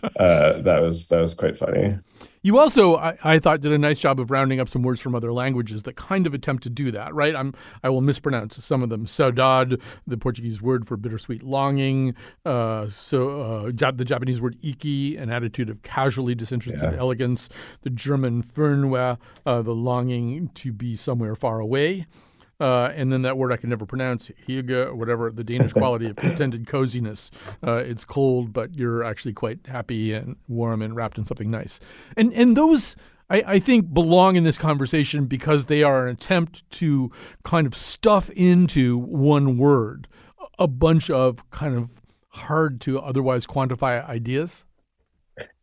[0.20, 1.96] uh, that was that was quite funny.
[2.42, 5.16] You also, I, I, thought, did a nice job of rounding up some words from
[5.16, 7.36] other languages that kind of attempt to do that, right?
[7.36, 9.06] I'm, I will mispronounce some of them.
[9.06, 12.16] Saudade, the Portuguese word for bittersweet longing.
[12.46, 17.00] Uh, so uh, the Japanese word iki, an attitude of casually disinterested yeah.
[17.00, 17.50] elegance.
[17.82, 22.06] The German Fernweh, uh, the longing to be somewhere far away.
[22.60, 26.16] Uh, and then that word I can never pronounce, hygge, whatever, the Danish quality of
[26.16, 27.30] pretended coziness.
[27.66, 31.80] Uh, it's cold, but you're actually quite happy and warm and wrapped in something nice.
[32.16, 32.96] And and those
[33.30, 37.12] I, I think belong in this conversation because they are an attempt to
[37.44, 40.08] kind of stuff into one word
[40.60, 41.92] a bunch of kind of
[42.30, 44.66] hard to otherwise quantify ideas.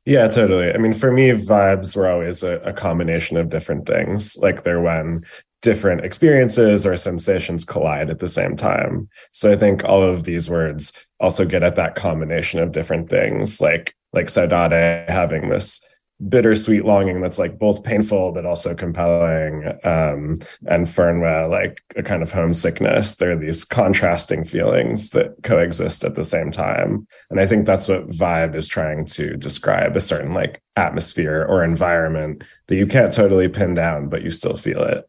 [0.04, 0.70] Yeah, totally.
[0.72, 4.36] I mean, for me, vibes were always a, a, combination of different things.
[4.38, 5.24] Like they're when
[5.64, 9.08] different experiences or sensations collide at the same time.
[9.32, 13.62] So I think all of these words also get at that combination of different things,
[13.62, 15.84] like like saudade having this
[16.28, 22.22] bittersweet longing that's like both painful but also compelling um and fernweh like a kind
[22.22, 23.16] of homesickness.
[23.16, 27.06] There are these contrasting feelings that coexist at the same time.
[27.30, 31.64] And i think that's what vibe is trying to describe a certain like atmosphere or
[31.64, 35.08] environment that you can't totally pin down but you still feel it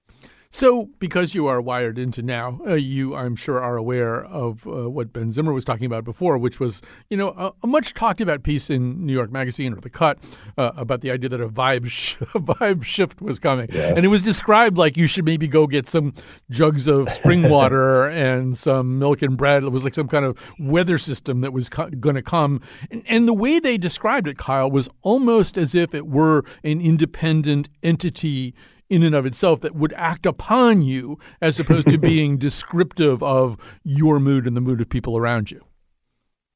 [0.56, 4.90] so, because you are wired into now, uh, you, I'm sure, are aware of uh,
[4.90, 8.22] what Ben Zimmer was talking about before, which was, you know, a, a much talked
[8.22, 10.18] about piece in New York Magazine or The Cut
[10.58, 13.98] uh, about the idea that a vibe sh- a vibe shift was coming, yes.
[13.98, 16.14] and it was described like you should maybe go get some
[16.50, 19.62] jugs of spring water and some milk and bread.
[19.62, 23.04] It was like some kind of weather system that was co- going to come, and,
[23.10, 27.68] and the way they described it, Kyle, was almost as if it were an independent
[27.84, 28.56] entity
[28.90, 33.58] in and of itself that would act upon you as opposed to being descriptive of
[33.84, 35.64] your mood and the mood of people around you.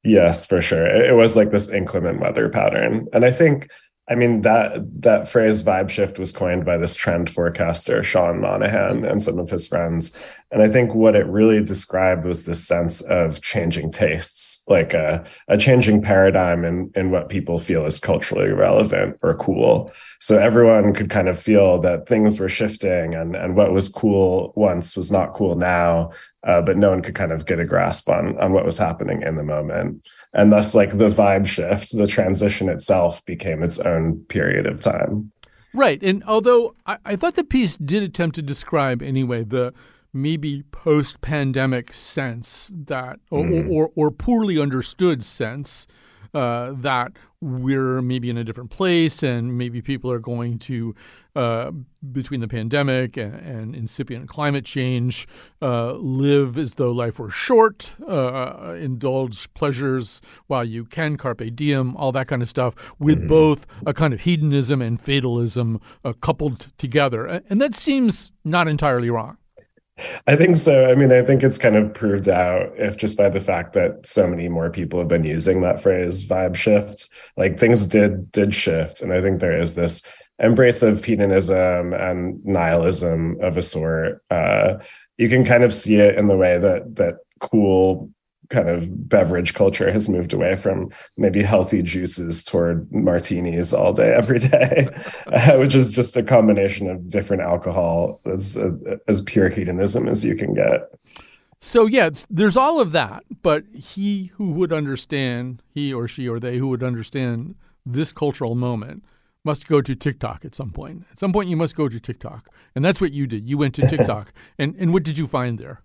[0.04, 0.86] Yes, for sure.
[0.86, 3.08] It was like this inclement weather pattern.
[3.13, 3.70] And I think
[4.10, 9.06] I mean that that phrase vibe shift was coined by this trend forecaster Sean Monahan
[9.06, 10.18] and some of his friends
[10.52, 15.24] And I think what it really described was this sense of changing tastes, like a,
[15.48, 19.92] a changing paradigm in, in what people feel is culturally relevant or cool.
[20.20, 24.52] So everyone could kind of feel that things were shifting and, and what was cool
[24.56, 26.12] once was not cool now.
[26.44, 29.22] Uh, but no one could kind of get a grasp on, on what was happening
[29.24, 30.08] in the moment.
[30.34, 35.34] And thus, like the vibe shift, the transition itself became its own period of time.
[35.74, 36.02] Right.
[36.02, 39.74] And although I, I thought the piece did attempt to describe, anyway, the
[40.13, 43.72] maybe post pandemic sense that, or, mm.
[43.72, 45.88] or, or, poorly understood sense
[46.34, 50.93] uh, that we're maybe in a different place and maybe people are going to
[51.36, 51.72] uh,
[52.12, 55.28] between the pandemic and, and, incipient climate change
[55.62, 61.95] uh, live as though life were short uh, indulge pleasures while you can carpe diem
[61.95, 63.28] all that kind of stuff with mm-hmm.
[63.28, 69.10] both a kind of hedonism and fatalism uh, coupled together and that seems not entirely
[69.10, 69.38] wrong
[70.28, 70.90] I think so.
[70.90, 74.06] I mean, I think it's kind of proved out if just by the fact that
[74.06, 78.54] so many more people have been using that phrase vibe shift, like things did did
[78.54, 79.02] shift.
[79.02, 80.06] And I think there is this
[80.40, 84.24] embrace of hedonism and nihilism of a sort.
[84.30, 84.76] Uh,
[85.18, 88.10] you can kind of see it in the way that that cool
[88.50, 94.14] kind of beverage culture has moved away from maybe healthy juices toward martinis all day
[94.14, 94.88] every day
[95.28, 98.72] uh, which is just a combination of different alcohol as uh,
[99.08, 100.90] as pure hedonism as you can get
[101.60, 106.40] so yeah there's all of that but he who would understand he or she or
[106.40, 109.04] they who would understand this cultural moment
[109.44, 111.06] must go to TikTok at some point.
[111.12, 113.48] At some point, you must go to TikTok, and that's what you did.
[113.50, 115.82] You went to TikTok, and and what did you find there?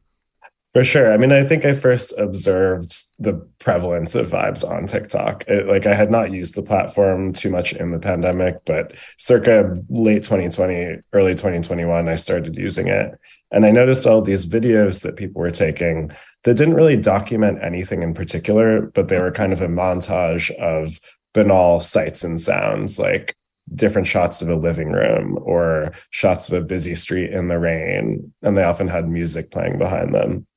[0.74, 1.12] For sure.
[1.12, 5.44] I mean, I think I first observed the prevalence of vibes on TikTok.
[5.46, 9.76] It, like, I had not used the platform too much in the pandemic, but circa
[9.88, 13.16] late 2020, early 2021, I started using it.
[13.52, 16.10] And I noticed all these videos that people were taking
[16.42, 20.98] that didn't really document anything in particular, but they were kind of a montage of
[21.34, 23.36] banal sights and sounds like
[23.76, 28.34] different shots of a living room or shots of a busy street in the rain.
[28.42, 30.48] And they often had music playing behind them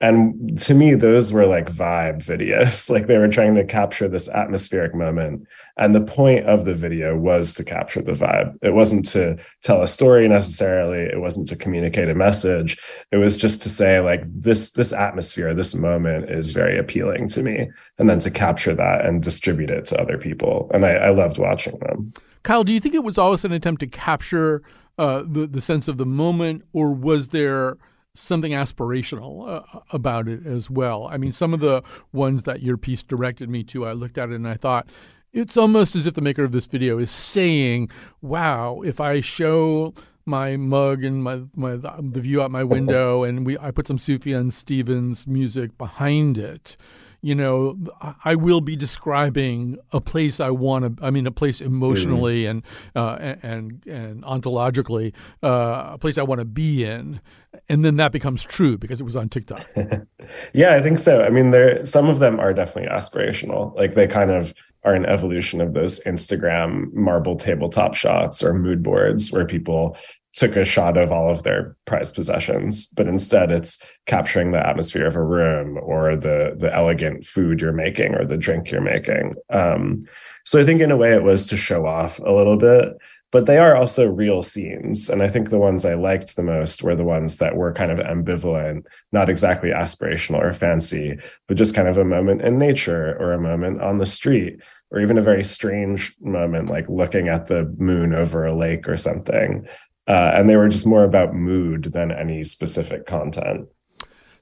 [0.00, 2.88] and to me those were like vibe videos.
[2.98, 5.46] Like they were trying to capture this atmospheric moment.
[5.76, 8.56] And the point of the video was to capture the vibe.
[8.62, 11.00] It wasn't to tell a story necessarily.
[11.00, 12.78] It wasn't to communicate a message.
[13.12, 17.42] It was just to say like this this atmosphere this moment is very appealing to
[17.42, 17.68] me.
[17.98, 20.70] And then to capture that and distribute it to other people.
[20.72, 22.12] And i, I loved watching them.
[22.42, 24.62] Kyle do you think it was always an attempt to capture
[24.96, 26.64] uh, the the sense of the moment?
[26.72, 27.76] Or was there
[28.18, 31.06] something aspirational uh, about it as well.
[31.06, 34.30] I mean, some of the ones that your piece directed me to, I looked at
[34.30, 34.88] it and I thought,
[35.32, 37.90] it's almost as if the maker of this video is saying,
[38.22, 43.44] "Wow, if I show my mug and my, my the view out my window, and
[43.44, 46.76] we I put some Sufjan Stevens music behind it."
[47.20, 47.76] You know,
[48.24, 51.04] I will be describing a place I want to.
[51.04, 52.50] I mean, a place emotionally mm-hmm.
[52.50, 52.62] and
[52.94, 57.20] uh, and and ontologically, uh, a place I want to be in,
[57.68, 59.66] and then that becomes true because it was on TikTok.
[60.54, 61.24] yeah, I think so.
[61.24, 63.74] I mean, there some of them are definitely aspirational.
[63.74, 64.54] Like they kind of
[64.84, 69.96] are an evolution of those Instagram marble tabletop shots or mood boards where people
[70.38, 75.06] took a shot of all of their prized possessions, but instead it's capturing the atmosphere
[75.06, 79.34] of a room or the the elegant food you're making or the drink you're making.
[79.50, 80.06] Um,
[80.44, 82.96] so I think in a way it was to show off a little bit,
[83.32, 85.10] but they are also real scenes.
[85.10, 87.90] And I think the ones I liked the most were the ones that were kind
[87.90, 93.16] of ambivalent, not exactly aspirational or fancy, but just kind of a moment in nature
[93.18, 97.46] or a moment on the street or even a very strange moment like looking at
[97.46, 99.66] the moon over a lake or something
[100.08, 103.68] uh, and they were just more about mood than any specific content.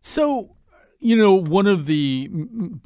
[0.00, 0.56] So,
[0.98, 2.30] you know, one of the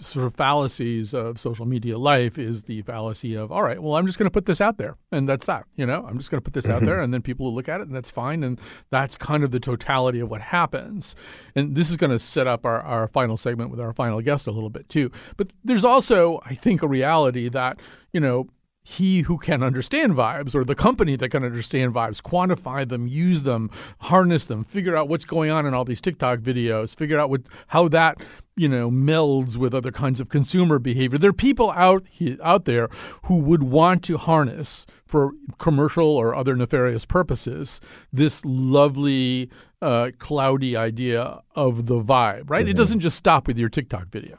[0.00, 4.04] sort of fallacies of social media life is the fallacy of, all right, well, I'm
[4.04, 5.64] just going to put this out there, and that's that.
[5.76, 7.04] You know, I'm just going to put this out there, mm-hmm.
[7.04, 8.42] and then people will look at it, and that's fine.
[8.42, 11.14] And that's kind of the totality of what happens.
[11.54, 14.48] And this is going to set up our, our final segment with our final guest
[14.48, 15.12] a little bit too.
[15.36, 17.80] But there's also, I think, a reality that,
[18.12, 18.48] you know,
[18.82, 23.42] he who can understand vibes or the company that can understand vibes, quantify them, use
[23.42, 27.30] them, harness them, figure out what's going on in all these TikTok videos, figure out
[27.30, 28.22] what how that
[28.56, 31.18] you know melds with other kinds of consumer behavior.
[31.18, 32.04] There are people out
[32.42, 32.88] out there
[33.24, 37.80] who would want to harness for commercial or other nefarious purposes
[38.12, 39.50] this lovely
[39.82, 42.62] uh, cloudy idea of the vibe, right?
[42.62, 42.70] Mm-hmm.
[42.70, 44.38] It doesn't just stop with your TikTok video.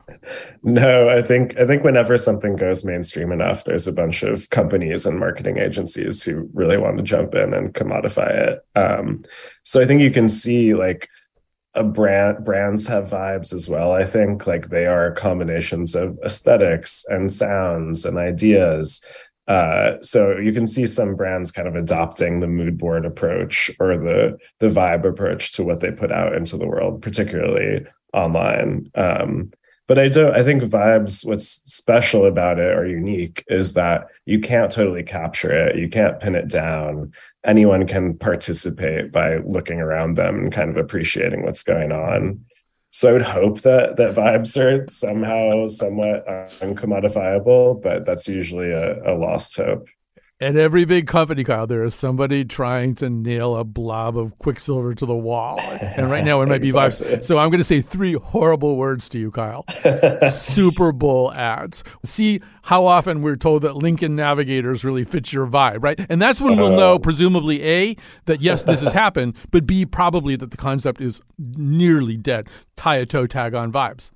[0.64, 5.06] No, I think I think whenever something goes mainstream enough, there's a bunch of companies
[5.06, 8.60] and marketing agencies who really want to jump in and commodify it.
[8.76, 9.24] Um,
[9.64, 11.10] so I think you can see like
[11.74, 14.46] a brand brands have vibes as well i think.
[14.48, 19.04] Like they are combinations of aesthetics and sounds and ideas.
[19.48, 23.98] Uh, so you can see some brands kind of adopting the mood board approach or
[23.98, 28.90] the the vibe approach to what they put out into the world particularly online.
[28.96, 29.52] Um,
[29.92, 34.40] but i don't i think vibes what's special about it or unique is that you
[34.40, 35.76] can't totally capture it.
[35.76, 37.12] You can't pin it down.
[37.44, 42.46] Anyone can participate by looking around them and kind of appreciating what's going on.
[42.92, 48.72] So i would hope that that vibes are somehow somewhat uh, uncommodifiable but that's usually
[48.72, 49.88] a, a lost hope
[50.42, 54.96] At every big company, Kyle, there is somebody trying to nail a blob of quicksilver
[54.96, 55.60] to the wall.
[55.60, 57.18] And right now it might be Exactly.
[57.18, 57.24] vibes.
[57.26, 59.66] So I'm going to say three horrible words to you, Kyle.
[60.32, 61.84] Super Bowl ads.
[62.04, 66.00] See how often we're told that Lincoln Navigators really fits your vibe, right?
[66.10, 67.00] And that's when we'll know, uh.
[67.00, 72.18] presumably, A, that yes, this has happened, but B, probably that the concept is nearly
[72.18, 72.48] dead.
[72.78, 74.10] Tie a toe tag on vibes.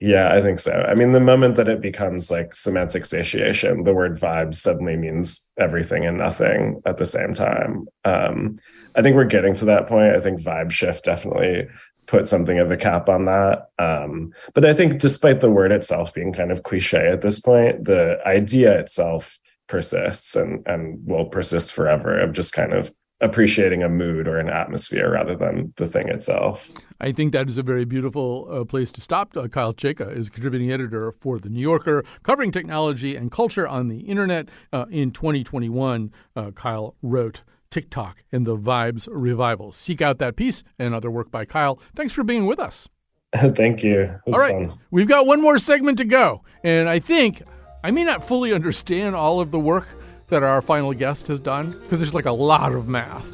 [0.00, 0.72] Yeah, I think so.
[0.88, 5.52] I mean, the moment that it becomes like semantic satiation, the word vibes suddenly means
[5.58, 7.86] everything and nothing at the same time.
[8.06, 8.56] Um,
[8.94, 10.16] I think we're getting to that point.
[10.16, 11.68] I think vibe shift definitely
[12.06, 13.68] put something of a cap on that.
[13.78, 17.84] Um, but I think despite the word itself being kind of cliche at this point,
[17.84, 19.38] the idea itself
[19.68, 24.48] persists and and will persist forever of just kind of appreciating a mood or an
[24.48, 26.70] atmosphere rather than the thing itself.
[27.00, 29.36] I think that is a very beautiful uh, place to stop.
[29.36, 33.88] Uh, Kyle Chayka is contributing editor for The New Yorker, covering technology and culture on
[33.88, 34.48] the internet.
[34.72, 39.72] Uh, in 2021, uh, Kyle wrote TikTok and the Vibes Revival.
[39.72, 41.78] Seek out that piece and other work by Kyle.
[41.94, 42.88] Thanks for being with us.
[43.34, 44.18] Thank you.
[44.26, 44.78] All right, fun.
[44.90, 46.42] we've got one more segment to go.
[46.64, 47.42] And I think
[47.84, 49.88] I may not fully understand all of the work
[50.30, 53.32] that our final guest has done because there's like a lot of math.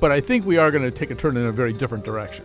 [0.00, 2.44] But I think we are going to take a turn in a very different direction.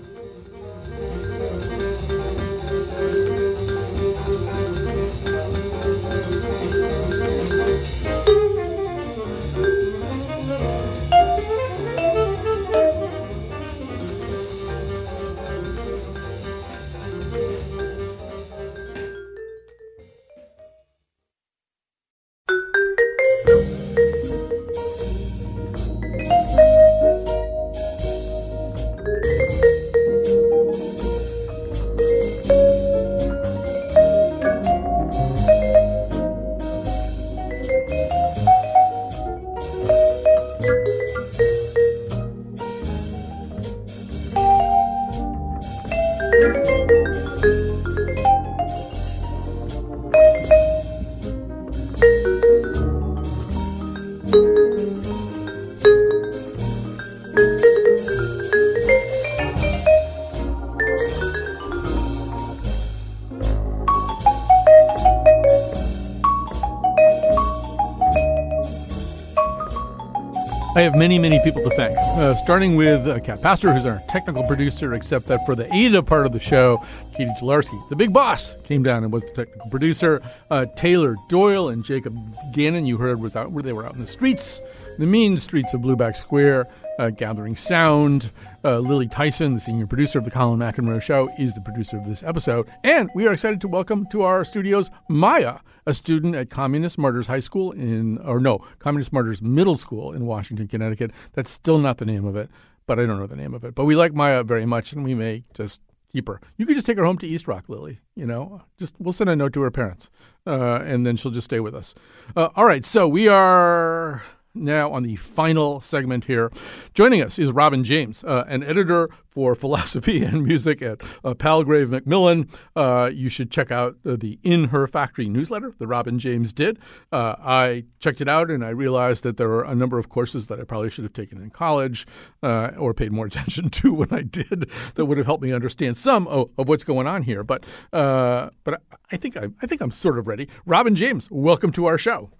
[70.85, 74.43] Have many, many people to thank, uh, starting with uh, Cat Pastor, who's our technical
[74.43, 76.77] producer, except that for the Eda part of the show,
[77.17, 80.21] Catie Talarski, the big boss, came down and was the technical producer.
[80.51, 82.15] Uh, Taylor Doyle and Jacob
[82.53, 84.61] Gannon, you heard, was out where they were out in the streets,
[84.99, 86.67] the mean streets of Blueback Square,
[86.99, 88.31] uh, gathering sound.
[88.63, 92.05] Uh, Lily Tyson, the senior producer of the Colin McEnroe Show, is the producer of
[92.05, 92.67] this episode.
[92.83, 97.27] And we are excited to welcome to our studios Maya, a student at Communist Martyrs
[97.27, 101.11] High School in, or no, Communist Martyrs Middle School in Washington, Connecticut.
[101.33, 102.49] That's still not the name of it,
[102.87, 103.75] but I don't know the name of it.
[103.75, 105.81] But we like Maya very much, and we may just
[106.11, 106.39] keep her.
[106.57, 107.99] You could just take her home to East Rock, Lily.
[108.15, 110.09] You know, just we'll send a note to her parents,
[110.47, 111.93] uh, and then she'll just stay with us.
[112.35, 114.23] Uh, all right, so we are
[114.55, 116.51] now on the final segment here.
[116.93, 121.89] Joining us is Robin James, uh, an editor for philosophy and music at uh, Palgrave
[121.89, 122.49] Macmillan.
[122.75, 126.79] Uh, you should check out the It's Her Factory newsletter that Robin James did.
[127.11, 130.47] Uh, I checked it out and I realized that there are a number of courses
[130.47, 132.07] that I probably should have taken in college
[132.41, 135.97] uh, or paid more attention to when I did that would have helped me understand
[135.97, 137.43] some of, of what's going on here.
[137.43, 138.81] But uh, but
[139.11, 140.47] I think I, I think I'm sort of ready.
[140.65, 142.31] Robin James, welcome to our show.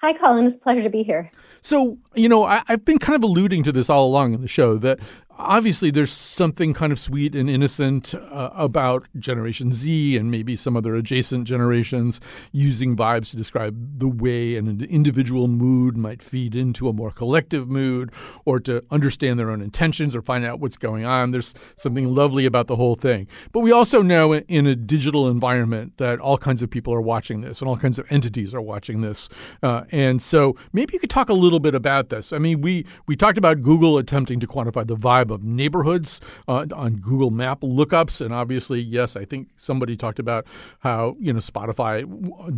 [0.00, 0.46] Hi, Colin.
[0.46, 1.30] It's a pleasure to be here.
[1.62, 4.48] So, you know, I, I've been kind of alluding to this all along in the
[4.48, 4.98] show that
[5.38, 10.76] obviously there's something kind of sweet and innocent uh, about Generation Z and maybe some
[10.76, 12.20] other adjacent generations
[12.52, 17.68] using vibes to describe the way an individual mood might feed into a more collective
[17.68, 18.10] mood
[18.44, 21.30] or to understand their own intentions or find out what's going on.
[21.30, 23.28] There's something lovely about the whole thing.
[23.52, 27.40] But we also know in a digital environment that all kinds of people are watching
[27.40, 29.28] this and all kinds of entities are watching this.
[29.62, 32.32] Uh, and so maybe you could talk a little bit about this.
[32.32, 36.66] I mean, we, we talked about Google attempting to quantify the vibe of neighborhoods uh,
[36.74, 40.46] on Google Map lookups, and obviously, yes, I think somebody talked about
[40.80, 42.04] how you know Spotify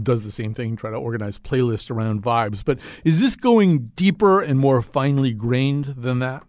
[0.03, 2.65] does the same thing, try to organize playlists around vibes.
[2.65, 6.45] But is this going deeper and more finely grained than that?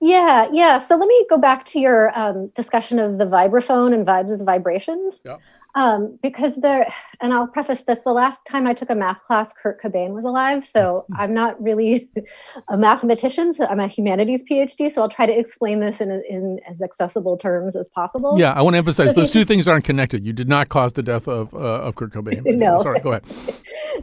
[0.00, 0.78] Yeah, yeah.
[0.78, 4.40] So let me go back to your um, discussion of the vibraphone and vibes as
[4.40, 5.20] vibrations.
[5.24, 5.36] Yeah.
[5.74, 9.52] Um, because there, and I'll preface this: the last time I took a math class,
[9.52, 11.20] Kurt Cobain was alive, so Mm-hmm.
[11.22, 12.08] I'm not really
[12.68, 13.52] a mathematician.
[13.52, 17.36] So I'm a humanities PhD, so I'll try to explain this in in as accessible
[17.36, 18.38] terms as possible.
[18.38, 20.24] Yeah, I want to emphasize So those two things aren't connected.
[20.24, 22.44] You did not cause the death of uh, of Kurt Cobain.
[22.60, 22.78] No.
[22.78, 23.24] Sorry, go ahead.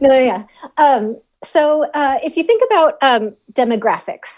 [0.00, 0.44] no, no, yeah.
[0.76, 4.30] Um, so uh, if you think about um, demographics,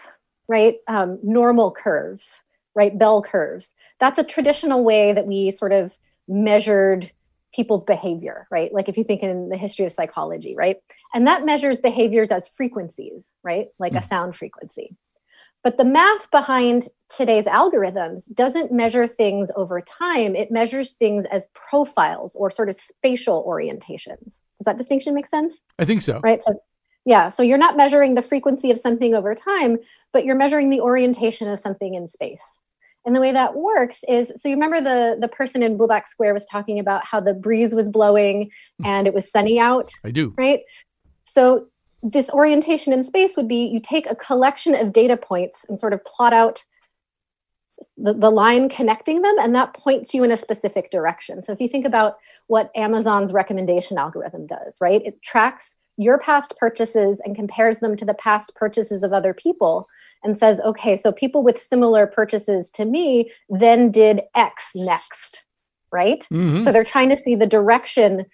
[0.49, 2.31] right, um, normal curves,
[2.75, 5.97] right, bell curves, that's a traditional way that we sort of
[6.29, 7.11] measured
[7.55, 8.73] people's behavior, right?
[8.73, 10.77] Like if you think in the history of psychology, right?
[11.15, 13.69] And that measures behaviors as frequencies, right?
[13.79, 14.09] Like a hmm.
[14.09, 14.97] sound frequency.
[15.63, 20.35] But the math behind today's algorithms doesn't measure things over time.
[20.35, 24.25] It measures things as profiles or sort of spatial orientations.
[24.59, 25.59] Does that distinction make sense?
[25.79, 26.21] I think so.
[26.21, 26.43] Right.
[26.43, 26.59] So,
[27.05, 27.29] yeah.
[27.29, 29.79] So you're not measuring the frequency of something over time,
[30.13, 32.45] but you're measuring the orientation of something in space.
[33.11, 36.33] And the way that works is so you remember the the person in Blueback Square
[36.33, 38.87] was talking about how the breeze was blowing mm.
[38.87, 40.33] and it was sunny out, I do.
[40.39, 40.61] right?
[41.25, 41.67] So
[42.05, 45.93] this orientation in space would be you take a collection of data points and sort
[45.93, 46.63] of plot out
[47.97, 51.61] the, the line connecting them and that points you in a specific direction so if
[51.61, 57.35] you think about what amazon's recommendation algorithm does right it tracks your past purchases and
[57.35, 59.89] compares them to the past purchases of other people
[60.23, 65.45] and says okay so people with similar purchases to me then did x next
[65.93, 66.27] right?
[66.31, 66.63] Mhm.
[66.63, 68.25] so they're trying to see the direction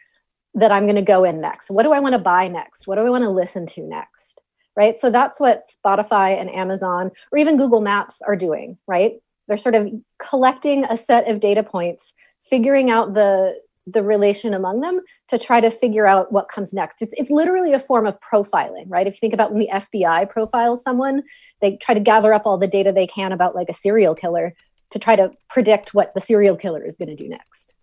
[0.55, 1.71] that i'm going to go in next.
[1.71, 2.87] What do i want to buy next?
[2.87, 4.41] What do i want to listen to next
[4.77, 4.99] right?
[4.99, 9.15] So that's what spotify and amazon or even google maps are doing right?
[9.49, 12.13] They're sort of collecting a set of data points
[12.43, 13.57] figuring out the
[13.87, 17.03] the relation among them to try to figure out what comes next.
[17.03, 19.07] It's, it's literally a form of profiling right?
[19.07, 21.23] If you think about when the fbi profiles someone
[21.61, 24.55] they try to gather up all the data they can about like a serial killer
[24.91, 27.75] to try to predict what the serial killer is going to do next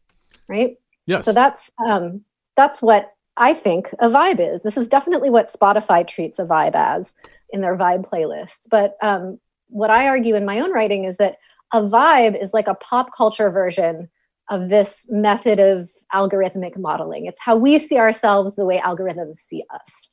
[0.48, 0.78] right?
[1.06, 1.26] Yes.
[1.26, 2.22] so that's um
[2.56, 4.62] that's what i think a vibe is.
[4.62, 7.14] This is definitely what spotify treats a vibe as
[7.50, 11.38] in their vibe playlists but um what i argue in my own writing is that
[11.74, 14.10] a vibe is like a pop culture version
[14.50, 17.26] of this method of algorithmic modeling.
[17.26, 20.10] It's how we see ourselves the way algorithms see us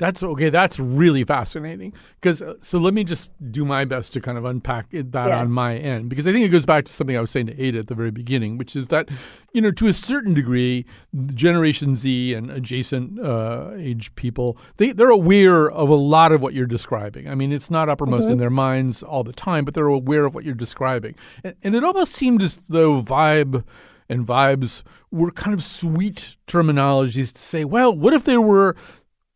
[0.00, 0.48] That's okay.
[0.48, 1.92] That's really fascinating.
[2.18, 5.28] Because uh, so let me just do my best to kind of unpack it, that
[5.28, 5.40] Yeah.
[5.40, 7.60] on my end, because I think it goes back to something I was saying to
[7.62, 9.10] Eda at the very beginning, which is that
[9.52, 10.86] you know to a certain degree,
[11.34, 16.54] Generation Z and adjacent uh, age people they they're aware of a lot of what
[16.54, 17.28] you're describing.
[17.28, 18.38] I mean, it's not uppermost in Mhm.
[18.38, 21.84] their minds all the time, but they're aware of what you're describing, and, and it
[21.84, 23.64] almost seemed as though vibe
[24.08, 24.82] and vibes
[25.12, 28.74] were kind of sweet terminologies to say, well, what if there were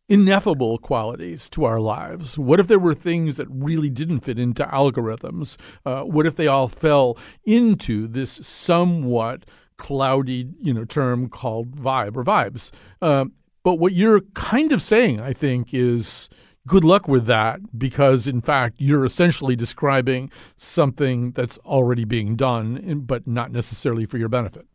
[0.07, 2.37] ineffable qualities to our lives?
[2.37, 5.57] What if there were things that really didn't fit into algorithms?
[5.85, 9.45] Uh, what if they all fell into this somewhat
[9.77, 12.71] cloudy, you know, term called vibe or vibes?
[13.01, 13.33] Um,
[13.63, 16.29] but what you're kind of saying, I think, is
[16.67, 23.01] good luck with that because, in fact, you're essentially describing something that's already being done,
[23.05, 24.67] but not necessarily for your benefit.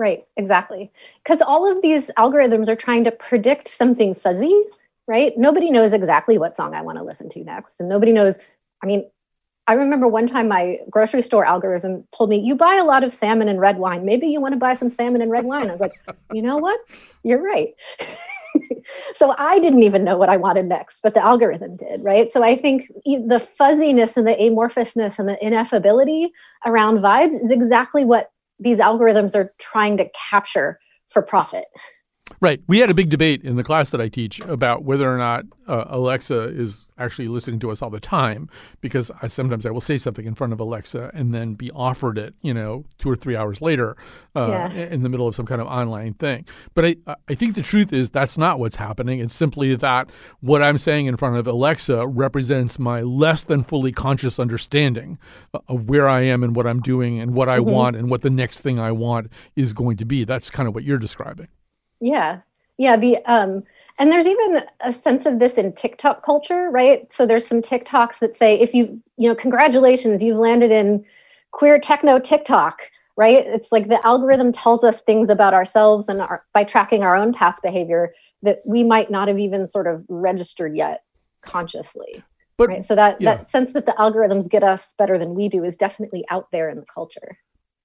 [0.00, 0.90] Right, exactly.
[1.22, 4.58] Because all of these algorithms are trying to predict something fuzzy,
[5.06, 5.36] right?
[5.36, 7.80] Nobody knows exactly what song I want to listen to next.
[7.80, 8.36] And nobody knows,
[8.82, 9.10] I mean,
[9.66, 13.12] I remember one time my grocery store algorithm told me, You buy a lot of
[13.12, 14.06] salmon and red wine.
[14.06, 15.68] Maybe you want to buy some salmon and red wine.
[15.68, 15.92] I was like,
[16.30, 16.80] You know what?
[17.22, 17.74] You're right.
[19.16, 22.32] so I didn't even know what I wanted next, but the algorithm did, right?
[22.32, 26.30] So I think the fuzziness and the amorphousness and the ineffability
[26.64, 31.64] around vibes is exactly what these algorithms are trying to capture for profit.
[32.42, 32.62] Right.
[32.66, 35.44] We had a big debate in the class that I teach about whether or not
[35.68, 38.48] uh, Alexa is actually listening to us all the time
[38.80, 42.16] because I, sometimes I will say something in front of Alexa and then be offered
[42.16, 43.94] it, you know, two or three hours later
[44.34, 44.72] uh, Yeah.
[44.72, 46.46] in the middle of some kind of online thing.
[46.72, 46.96] But I,
[47.28, 49.20] I think the truth is that's not what's happening.
[49.20, 50.08] It's simply that
[50.40, 55.18] what I'm saying in front of Alexa represents my less than fully conscious understanding
[55.68, 57.64] of where I am and what I'm doing and what I Mhm.
[57.70, 60.24] want and what the next thing I want is going to be.
[60.24, 61.48] That's kind of what you're describing.
[62.00, 62.40] Yeah.
[62.78, 63.64] Yeah, the um
[63.98, 67.12] and there's even a sense of this in TikTok culture, right?
[67.12, 71.04] So there's some TikToks that say if you, you know, congratulations, you've landed in
[71.50, 72.80] queer techno TikTok,
[73.16, 73.46] right?
[73.46, 77.34] It's like the algorithm tells us things about ourselves and our, by tracking our own
[77.34, 81.04] past behavior that we might not have even sort of registered yet
[81.42, 82.24] consciously.
[82.56, 82.84] But right?
[82.84, 83.36] So that yeah.
[83.36, 86.70] that sense that the algorithms get us better than we do is definitely out there
[86.70, 87.36] in the culture.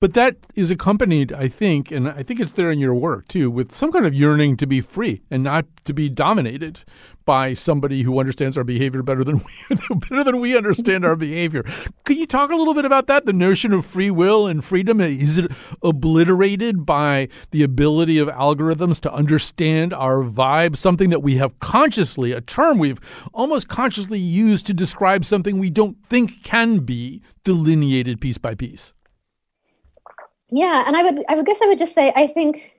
[0.01, 3.49] But that is accompanied, I think, and I think it's there in your work too,
[3.49, 6.81] with some kind of yearning to be free and not to be dominated
[7.23, 9.37] by somebody who understands our behavior better than
[9.69, 11.63] we better than we understand our behavior.
[12.03, 13.25] Can you talk a little bit about that?
[13.25, 15.49] The notion of free will and freedom is it
[15.81, 22.33] obliterated by the ability of algorithms to understand our vibe, something that we have consciously,
[22.33, 22.99] a term we've
[23.33, 28.93] almost consciously used to describe something we don't think can be delineated piece by piece.
[30.49, 32.71] Yeah, and I would I would guess I would just say I think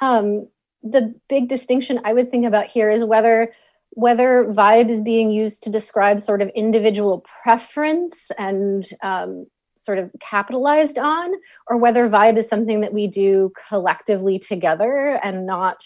[0.00, 0.48] um,
[0.82, 3.52] the big distinction I would think about here is whether
[3.90, 9.46] whether vibe is being used to describe sort of individual preference and um,
[9.76, 11.32] sort of capitalized on,
[11.68, 15.84] or whether vibe is something that we do collectively together and not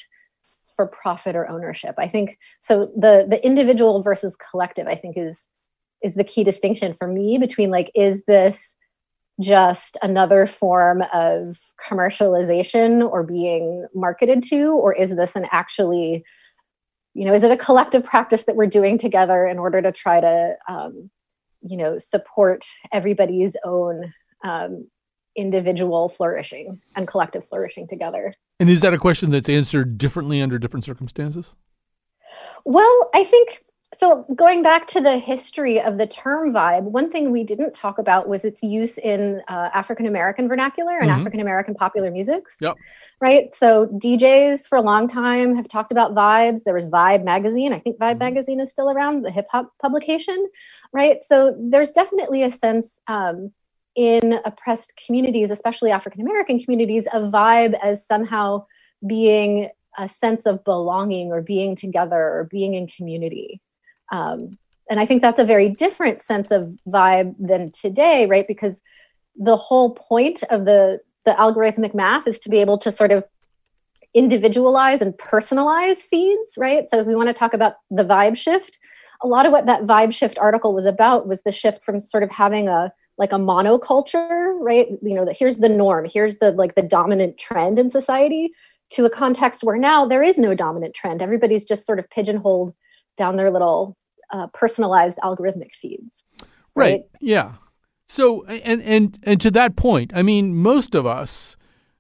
[0.77, 1.95] for profit or ownership.
[1.99, 2.91] I think so.
[2.97, 5.39] The the individual versus collective, I think, is
[6.03, 8.57] is the key distinction for me between like is this
[9.41, 16.25] just another form of commercialization or being marketed to or is this an actually
[17.15, 20.21] you know is it a collective practice that we're doing together in order to try
[20.21, 21.09] to um,
[21.63, 24.13] you know support everybody's own
[24.45, 24.89] um,
[25.37, 28.33] individual flourishing and collective flourishing together?
[28.59, 31.55] And is that a question that's answered differently under different circumstances?
[32.65, 33.65] Well i think
[33.95, 37.99] so going back to the history of the term vibe, one thing we didn't talk
[37.99, 41.15] about was its use in uh, African American vernacular and Mhm.
[41.17, 42.77] African American popular music Yep.
[43.21, 43.53] Right.
[43.55, 46.63] So DJs for a long time have talked about vibes.
[46.63, 47.73] There was Vibe magazine.
[47.73, 50.49] I think Vibe magazine is still around, the hip hop publication.
[50.93, 51.25] Right.
[51.25, 53.53] So there's definitely a sense um,
[53.97, 58.67] in oppressed communities, especially African American communities, of vibe as somehow
[59.05, 63.61] being a sense of belonging or being together or being in community.
[64.11, 64.59] Um,
[64.91, 68.47] and I think that's a very different sense of vibe than today, right?
[68.47, 68.81] Because
[69.37, 73.25] the whole point of the the algorithmic math is to be able to sort of
[74.15, 76.89] individualize and personalize feeds, right?
[76.89, 78.79] So if we want to talk about the vibe shift,
[79.23, 82.23] a lot of what that vibe shift article was about was the shift from sort
[82.23, 84.89] of having a like a monoculture, right?
[85.03, 88.53] You know, that here's the norm, here's the like the dominant trend in society
[88.91, 91.21] to a context where now there is no dominant trend.
[91.21, 92.75] Everybody's just sort of pigeonholed
[93.19, 93.97] down their little
[94.33, 96.15] uh, personalized algorithmic feeds.
[96.75, 97.03] Right.
[97.21, 97.55] Yeah.
[98.09, 101.57] So and and and to that point, I mean, most of us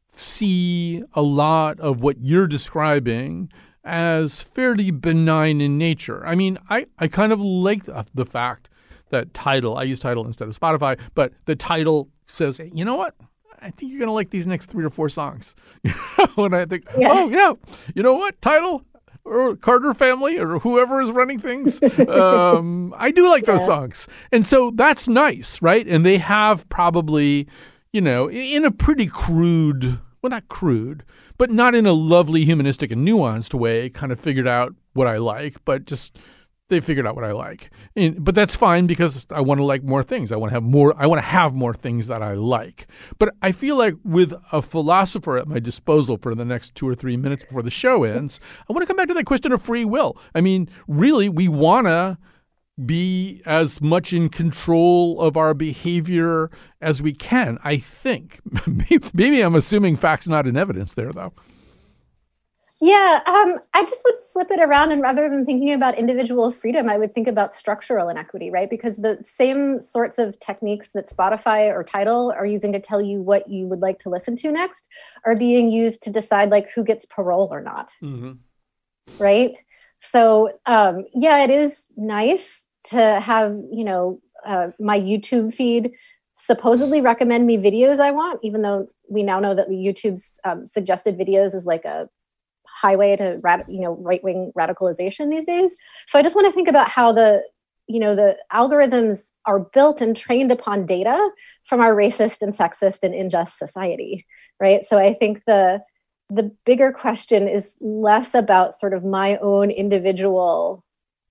[0.07, 3.51] see a lot of what you're describing
[3.85, 6.27] as fairly benign in nature.
[6.27, 8.69] I mean, I I kind of like the, the fact
[9.11, 9.77] that Tidal.
[9.77, 13.15] I use Tidal instead of Spotify, but the Tidal says, hey, you know what?
[13.61, 15.55] I think you're gonna like these next three or four songs.
[16.37, 17.09] when I think, Yeah.
[17.13, 17.53] oh yeah,
[17.95, 18.41] you know what?
[18.41, 18.85] Tidal
[19.29, 21.83] or Carter family or whoever is running things.
[22.09, 24.09] um, I do like those songs.
[24.33, 25.87] And so that's nice, right?
[25.87, 27.49] And they have probably,
[27.93, 31.05] you know, in a pretty crude, well, not crude,
[31.37, 35.19] but not in a lovely humanistic and nuanced way, kind of figured out what I
[35.19, 36.17] like, but just
[36.69, 37.71] they figured out what I like.
[37.97, 40.33] And, but that's fine because I want to like more things.
[40.33, 42.87] I want to have more I want to have more things that I like.
[43.19, 46.95] But I feel like with a philosopher at my disposal for the next 2 or
[46.95, 49.63] 3 minutes before the show ends, I want to come back to that question of
[49.63, 50.19] free will.
[50.35, 52.19] I mean, really we want to
[52.85, 56.49] be as much in control of our behavior
[56.81, 58.41] as we can, I think.
[59.15, 61.33] Maybe I'm assuming facts not in evidence there though.
[62.81, 66.89] Yeah, um, I just would flip it around, and rather than thinking about individual freedom,
[66.89, 68.71] I would think about structural inequity, right?
[68.71, 73.21] Because the same sorts of techniques that Spotify or Tidal are using to tell you
[73.21, 74.89] what you would like to listen to next
[75.27, 78.33] are being used to decide like who gets parole or not, Mm-hmm.
[79.19, 79.55] right?
[80.13, 85.95] So um, yeah, it is nice to have you know uh, my YouTube feed
[86.33, 91.19] supposedly recommend me videos I want, even though we now know that YouTube's um, suggested
[91.19, 92.09] videos is like a
[92.81, 95.75] highway to you know right wing radicalization these days.
[96.07, 97.43] So I just want to think about how the
[97.87, 101.31] you know the algorithms are built and trained upon data
[101.65, 104.27] from our racist and sexist and unjust society,
[104.61, 104.85] right?
[104.85, 105.83] So I think the
[106.31, 110.85] the bigger question is less about sort of my own individual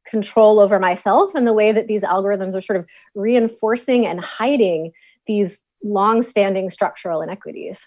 [0.05, 4.91] control over myself and the way that these algorithms are sort of reinforcing and hiding
[5.27, 7.79] these long-standing structural inequities.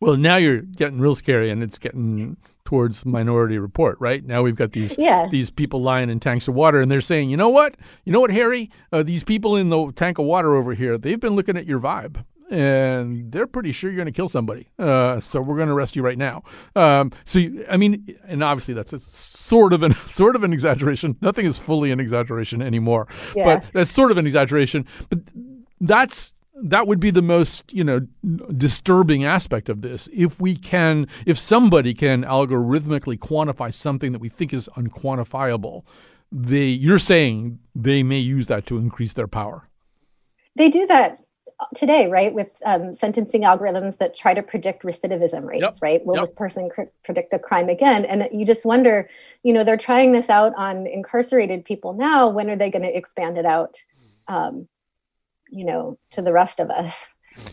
[0.00, 2.36] Well, now you're getting real scary, and it's getting
[2.68, 4.22] towards Minority Report, right?
[4.22, 5.26] Now we've got these Yeah.
[5.30, 8.20] these people lying in tanks of water, and they're saying, you know what, you know
[8.20, 11.56] what, Harry, uh, these people in the tank of water over here, they've been looking
[11.56, 14.68] at your vibe, and they're pretty sure you're going to kill somebody.
[14.78, 16.42] Uh, so we're going to arrest you right now.
[16.76, 20.52] Um, so you, I mean, and obviously that's a sort of an sort of an
[20.52, 21.16] exaggeration.
[21.22, 23.44] Nothing is fully an exaggeration anymore, Yeah.
[23.44, 24.84] but that's sort of an exaggeration.
[25.08, 25.20] But
[25.80, 28.00] that's that would be the most you know
[28.56, 34.28] disturbing aspect of this if we can if somebody can algorithmically quantify something that we
[34.28, 35.84] think is unquantifiable
[36.32, 39.68] they you're saying they may use that to increase their power
[40.56, 41.20] They do that
[41.76, 46.04] today, right, with um, sentencing algorithms that try to predict recidivism rates, right?
[46.06, 46.24] Will Yep.
[46.24, 48.04] this person cr- predict a crime again?
[48.04, 49.08] And you just wonder,
[49.42, 52.28] you know, they're trying this out on incarcerated people now.
[52.28, 53.76] When are they going to expand it out,
[54.28, 54.68] um,
[55.50, 56.94] you know, to the rest of us?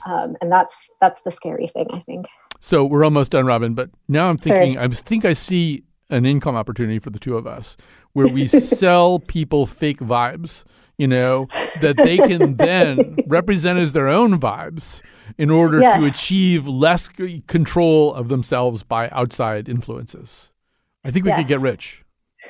[0.05, 2.25] Um, and that's that's the scary thing, I think.
[2.59, 4.57] so we're almost done robin but now i'm Sure.
[4.57, 7.75] thinking i think i see an income opportunity for the two of us
[8.13, 8.47] where we
[8.81, 10.63] sell people fake vibes
[10.97, 11.47] you know
[11.81, 15.01] that they can then represent as their own vibes
[15.37, 15.99] in order Yes.
[15.99, 17.09] to achieve less
[17.47, 20.51] control of themselves by outside influences
[21.03, 21.39] i think we Yes.
[21.39, 22.04] could get rich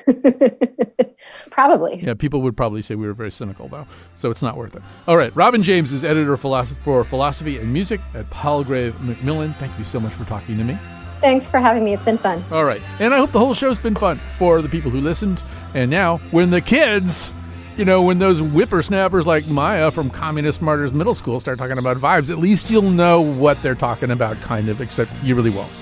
[1.50, 2.00] Probably.
[2.02, 4.82] Yeah, people would probably say we were very cynical, though, so it's not worth it.
[5.08, 9.52] All right, Robin James is editor for philosophy and music at Palgrave Macmillan.
[9.54, 10.78] Thank you so much for talking to me.
[11.20, 11.94] Thanks for having me.
[11.94, 12.44] It's been fun.
[12.50, 15.42] All right, and I hope the whole show's been fun for the people who listened.
[15.74, 17.32] And now, when the kids,
[17.76, 21.96] you know, when those whippersnappers like Maya from Communist Martyrs Middle School start talking about
[21.96, 25.72] vibes, at least you'll know what they're talking about, kind of, except you really won't.